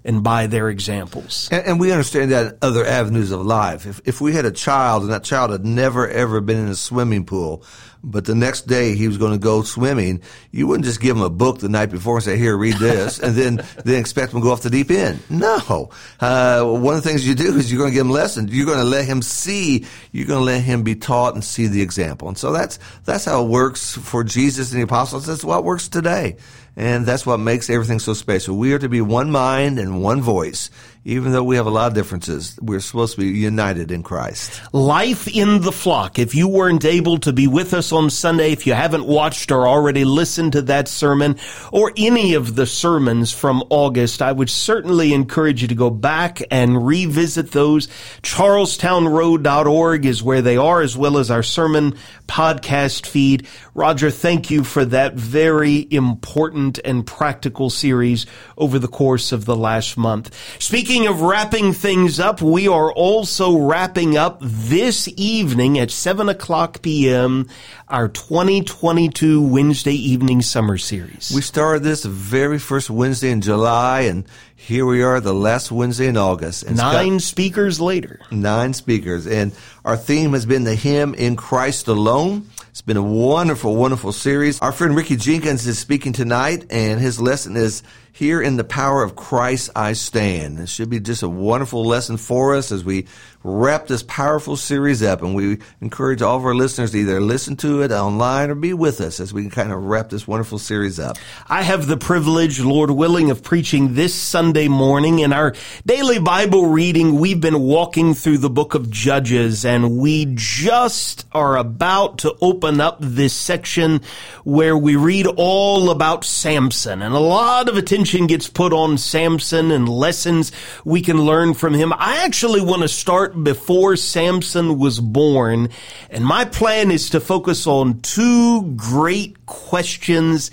and 0.08 0.24
by 0.24 0.46
their 0.46 0.70
examples. 0.70 1.50
And, 1.52 1.66
and, 1.66 1.80
we 1.80 1.92
understand 1.92 2.32
that 2.32 2.46
in 2.46 2.58
other 2.62 2.84
avenues 2.84 3.30
of 3.30 3.44
life. 3.44 3.84
If, 3.84 4.00
if 4.06 4.20
we 4.22 4.32
had 4.32 4.46
a 4.46 4.50
child 4.50 5.02
and 5.02 5.12
that 5.12 5.22
child 5.22 5.50
had 5.50 5.66
never 5.66 6.08
ever 6.08 6.40
been 6.40 6.56
in 6.56 6.68
a 6.68 6.74
swimming 6.74 7.26
pool, 7.26 7.62
but 8.02 8.24
the 8.24 8.34
next 8.34 8.66
day 8.66 8.94
he 8.94 9.06
was 9.06 9.18
going 9.18 9.32
to 9.32 9.38
go 9.38 9.62
swimming, 9.62 10.22
you 10.50 10.66
wouldn't 10.66 10.86
just 10.86 11.02
give 11.02 11.14
him 11.14 11.22
a 11.22 11.28
book 11.28 11.58
the 11.58 11.68
night 11.68 11.90
before 11.90 12.16
and 12.16 12.24
say, 12.24 12.38
here, 12.38 12.56
read 12.56 12.76
this, 12.76 13.18
and 13.18 13.36
then, 13.36 13.56
then 13.84 14.00
expect 14.00 14.32
him 14.32 14.40
to 14.40 14.44
go 14.44 14.52
off 14.52 14.62
the 14.62 14.70
deep 14.70 14.90
end. 14.90 15.20
No. 15.28 15.90
Uh, 16.18 16.64
one 16.64 16.96
of 16.96 17.02
the 17.02 17.08
things 17.08 17.28
you 17.28 17.34
do 17.34 17.56
is 17.56 17.70
you're 17.70 17.78
going 17.78 17.90
to 17.90 17.94
give 17.94 18.06
him 18.06 18.12
lessons. 18.12 18.50
You're 18.50 18.66
going 18.66 18.78
to 18.78 18.84
let 18.84 19.04
him 19.04 19.20
see, 19.20 19.84
you're 20.12 20.26
going 20.26 20.40
to 20.40 20.44
let 20.44 20.62
him 20.62 20.84
be 20.84 20.94
taught 20.94 21.34
and 21.34 21.44
see 21.44 21.66
the 21.66 21.82
example. 21.82 22.28
And 22.28 22.38
so 22.38 22.50
that's, 22.50 22.78
that's 23.04 23.26
how 23.26 23.44
it 23.44 23.48
works 23.48 23.94
for 23.94 24.24
Jesus 24.24 24.72
and 24.72 24.80
the 24.80 24.84
apostles. 24.84 25.26
That's 25.26 25.44
what 25.44 25.64
works 25.64 25.88
today. 25.88 26.36
And 26.78 27.04
that's 27.04 27.26
what 27.26 27.38
makes 27.38 27.68
everything 27.68 27.98
so 27.98 28.14
special. 28.14 28.56
We 28.56 28.72
are 28.72 28.78
to 28.78 28.88
be 28.88 29.00
one 29.00 29.32
mind 29.32 29.80
and 29.80 30.00
one 30.00 30.22
voice. 30.22 30.70
Even 31.04 31.32
though 31.32 31.44
we 31.44 31.56
have 31.56 31.66
a 31.66 31.70
lot 31.70 31.86
of 31.86 31.94
differences, 31.94 32.58
we're 32.60 32.80
supposed 32.80 33.14
to 33.14 33.20
be 33.20 33.28
united 33.28 33.90
in 33.90 34.02
Christ. 34.02 34.60
Life 34.74 35.28
in 35.28 35.62
the 35.62 35.72
flock. 35.72 36.18
If 36.18 36.34
you 36.34 36.48
weren't 36.48 36.84
able 36.84 37.18
to 37.18 37.32
be 37.32 37.46
with 37.46 37.72
us 37.72 37.92
on 37.92 38.10
Sunday, 38.10 38.52
if 38.52 38.66
you 38.66 38.74
haven't 38.74 39.06
watched 39.06 39.50
or 39.50 39.66
already 39.66 40.04
listened 40.04 40.52
to 40.52 40.62
that 40.62 40.88
sermon 40.88 41.36
or 41.72 41.92
any 41.96 42.34
of 42.34 42.56
the 42.56 42.66
sermons 42.66 43.32
from 43.32 43.62
August, 43.70 44.20
I 44.20 44.32
would 44.32 44.50
certainly 44.50 45.14
encourage 45.14 45.62
you 45.62 45.68
to 45.68 45.74
go 45.74 45.88
back 45.88 46.42
and 46.50 46.84
revisit 46.84 47.52
those. 47.52 47.86
CharlestownRoad.org 48.22 50.04
is 50.04 50.22
where 50.22 50.42
they 50.42 50.56
are, 50.56 50.82
as 50.82 50.96
well 50.96 51.16
as 51.16 51.30
our 51.30 51.42
sermon 51.42 51.94
podcast 52.26 53.06
feed. 53.06 53.46
Roger, 53.72 54.10
thank 54.10 54.50
you 54.50 54.64
for 54.64 54.84
that 54.84 55.14
very 55.14 55.86
important 55.90 56.80
and 56.84 57.06
practical 57.06 57.70
series 57.70 58.26
over 58.56 58.78
the 58.78 58.88
course 58.88 59.32
of 59.32 59.44
the 59.44 59.56
last 59.56 59.96
month. 59.96 60.34
Speaking 60.58 60.87
of 60.88 61.20
wrapping 61.20 61.74
things 61.74 62.18
up, 62.18 62.40
we 62.40 62.66
are 62.66 62.90
also 62.90 63.58
wrapping 63.58 64.16
up 64.16 64.38
this 64.40 65.06
evening 65.18 65.78
at 65.78 65.90
7 65.90 66.30
o'clock 66.30 66.80
p.m. 66.80 67.46
our 67.88 68.08
2022 68.08 69.46
Wednesday 69.46 69.92
evening 69.92 70.40
summer 70.40 70.78
series. 70.78 71.30
We 71.34 71.42
started 71.42 71.82
this 71.82 72.06
very 72.06 72.58
first 72.58 72.88
Wednesday 72.88 73.30
in 73.30 73.42
July 73.42 74.02
and 74.02 74.24
here 74.56 74.86
we 74.86 75.02
are 75.02 75.20
the 75.20 75.34
last 75.34 75.70
Wednesday 75.70 76.06
in 76.06 76.16
August. 76.16 76.62
And 76.62 76.78
nine 76.78 77.20
speakers 77.20 77.82
later. 77.82 78.20
Nine 78.30 78.72
speakers. 78.72 79.26
And 79.26 79.52
our 79.84 79.96
theme 79.96 80.32
has 80.32 80.46
been 80.46 80.64
the 80.64 80.74
hymn 80.74 81.14
in 81.14 81.36
Christ 81.36 81.88
alone. 81.88 82.48
It's 82.70 82.80
been 82.82 82.96
a 82.96 83.02
wonderful, 83.02 83.76
wonderful 83.76 84.12
series. 84.12 84.58
Our 84.60 84.72
friend 84.72 84.96
Ricky 84.96 85.16
Jenkins 85.16 85.66
is 85.66 85.78
speaking 85.78 86.12
tonight, 86.12 86.64
and 86.70 87.00
his 87.00 87.20
lesson 87.20 87.56
is 87.56 87.82
Here 88.18 88.42
in 88.42 88.56
the 88.56 88.64
Power 88.64 89.04
of 89.04 89.14
Christ 89.14 89.70
I 89.76 89.92
Stand. 89.92 90.58
This 90.58 90.70
should 90.70 90.90
be 90.90 90.98
just 90.98 91.22
a 91.22 91.28
wonderful 91.28 91.84
lesson 91.84 92.16
for 92.16 92.56
us 92.56 92.72
as 92.72 92.82
we 92.82 93.06
wrap 93.44 93.86
this 93.86 94.02
powerful 94.02 94.56
series 94.56 95.04
up. 95.04 95.22
And 95.22 95.36
we 95.36 95.58
encourage 95.80 96.20
all 96.20 96.36
of 96.36 96.44
our 96.44 96.54
listeners 96.54 96.90
to 96.90 96.98
either 96.98 97.20
listen 97.20 97.56
to 97.58 97.82
it 97.82 97.92
online 97.92 98.50
or 98.50 98.56
be 98.56 98.74
with 98.74 99.00
us 99.00 99.20
as 99.20 99.32
we 99.32 99.48
kind 99.48 99.70
of 99.70 99.84
wrap 99.84 100.10
this 100.10 100.26
wonderful 100.26 100.58
series 100.58 100.98
up. 100.98 101.16
I 101.48 101.62
have 101.62 101.86
the 101.86 101.96
privilege, 101.96 102.58
Lord 102.58 102.90
willing, 102.90 103.30
of 103.30 103.44
preaching 103.44 103.94
this 103.94 104.14
Sunday 104.14 104.66
morning. 104.66 105.20
In 105.20 105.32
our 105.32 105.54
daily 105.86 106.18
Bible 106.18 106.66
reading, 106.66 107.20
we've 107.20 107.40
been 107.40 107.60
walking 107.60 108.14
through 108.14 108.38
the 108.38 108.50
book 108.50 108.74
of 108.74 108.90
Judges, 108.90 109.64
and 109.64 109.98
we 109.98 110.26
just 110.34 111.24
are 111.30 111.56
about 111.56 112.18
to 112.18 112.36
open 112.40 112.80
up 112.80 112.98
this 113.00 113.32
section 113.32 114.00
where 114.42 114.76
we 114.76 114.96
read 114.96 115.26
all 115.36 115.90
about 115.90 116.24
Samson. 116.24 117.00
And 117.02 117.14
a 117.14 117.20
lot 117.20 117.68
of 117.68 117.76
attention 118.08 118.26
gets 118.26 118.48
put 118.48 118.72
on 118.72 118.96
Samson 118.96 119.70
and 119.70 119.86
lessons 119.86 120.50
we 120.82 121.02
can 121.02 121.20
learn 121.20 121.52
from 121.52 121.74
him. 121.74 121.92
I 121.92 122.24
actually 122.24 122.62
want 122.62 122.80
to 122.80 122.88
start 122.88 123.44
before 123.44 123.96
Samson 123.96 124.78
was 124.78 124.98
born. 124.98 125.68
And 126.08 126.24
my 126.24 126.46
plan 126.46 126.90
is 126.90 127.10
to 127.10 127.20
focus 127.20 127.66
on 127.66 128.00
two 128.00 128.62
great 128.76 129.44
questions 129.44 130.50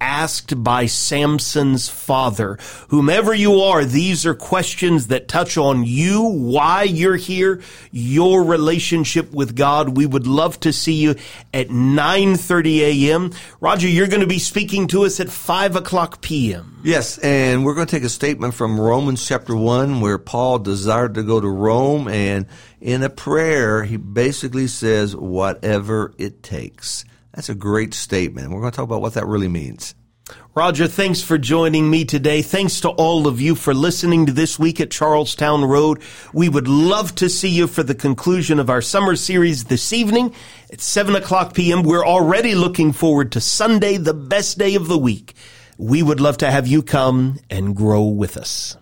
asked 0.00 0.62
by 0.62 0.86
Samson's 0.86 1.88
father. 1.88 2.58
Whomever 2.88 3.34
you 3.34 3.60
are, 3.60 3.84
these 3.84 4.26
are 4.26 4.34
questions 4.34 5.08
that 5.08 5.28
touch 5.28 5.56
on 5.56 5.84
you, 5.84 6.22
why 6.22 6.84
you're 6.84 7.16
here, 7.16 7.60
your 7.90 8.44
relationship 8.44 9.32
with 9.32 9.56
God. 9.56 9.96
We 9.96 10.06
would 10.06 10.26
love 10.26 10.60
to 10.60 10.72
see 10.72 10.94
you 10.94 11.14
at 11.52 11.68
9.30 11.68 12.78
a.m. 12.80 13.32
Roger, 13.60 13.88
you're 13.88 14.08
going 14.08 14.20
to 14.20 14.26
be 14.26 14.38
speaking 14.38 14.86
to 14.88 15.04
us 15.04 15.20
at 15.20 15.30
5 15.30 15.76
o'clock 15.76 16.20
p.m. 16.20 16.80
Yes, 16.84 17.18
and 17.18 17.64
we're 17.64 17.74
going 17.74 17.86
to 17.86 17.96
take 17.96 18.04
a 18.04 18.08
statement 18.08 18.54
from 18.54 18.80
Romans 18.80 19.26
chapter 19.26 19.56
1 19.56 20.00
where 20.00 20.18
Paul 20.18 20.60
desired 20.60 21.14
to 21.14 21.22
go 21.22 21.40
to 21.40 21.48
Rome 21.48 22.08
and 22.08 22.46
in 22.80 23.02
a 23.02 23.10
prayer, 23.10 23.82
he 23.84 23.96
basically 23.96 24.68
says, 24.68 25.16
whatever 25.16 26.12
it 26.18 26.42
takes. 26.42 27.04
That's 27.38 27.48
a 27.48 27.54
great 27.54 27.94
statement. 27.94 28.50
We're 28.50 28.58
going 28.58 28.72
to 28.72 28.76
talk 28.76 28.86
about 28.86 29.00
what 29.00 29.14
that 29.14 29.28
really 29.28 29.46
means. 29.46 29.94
Roger, 30.56 30.88
thanks 30.88 31.22
for 31.22 31.38
joining 31.38 31.88
me 31.88 32.04
today. 32.04 32.42
Thanks 32.42 32.80
to 32.80 32.88
all 32.88 33.28
of 33.28 33.40
you 33.40 33.54
for 33.54 33.72
listening 33.72 34.26
to 34.26 34.32
this 34.32 34.58
week 34.58 34.80
at 34.80 34.90
Charlestown 34.90 35.64
Road. 35.64 36.02
We 36.34 36.48
would 36.48 36.66
love 36.66 37.14
to 37.14 37.28
see 37.28 37.48
you 37.48 37.68
for 37.68 37.84
the 37.84 37.94
conclusion 37.94 38.58
of 38.58 38.68
our 38.68 38.82
summer 38.82 39.14
series 39.14 39.66
this 39.66 39.92
evening 39.92 40.34
at 40.72 40.80
7 40.80 41.14
o'clock 41.14 41.54
p.m. 41.54 41.84
We're 41.84 42.04
already 42.04 42.56
looking 42.56 42.90
forward 42.90 43.30
to 43.30 43.40
Sunday, 43.40 43.98
the 43.98 44.14
best 44.14 44.58
day 44.58 44.74
of 44.74 44.88
the 44.88 44.98
week. 44.98 45.34
We 45.76 46.02
would 46.02 46.18
love 46.18 46.38
to 46.38 46.50
have 46.50 46.66
you 46.66 46.82
come 46.82 47.38
and 47.48 47.76
grow 47.76 48.02
with 48.02 48.36
us. 48.36 48.76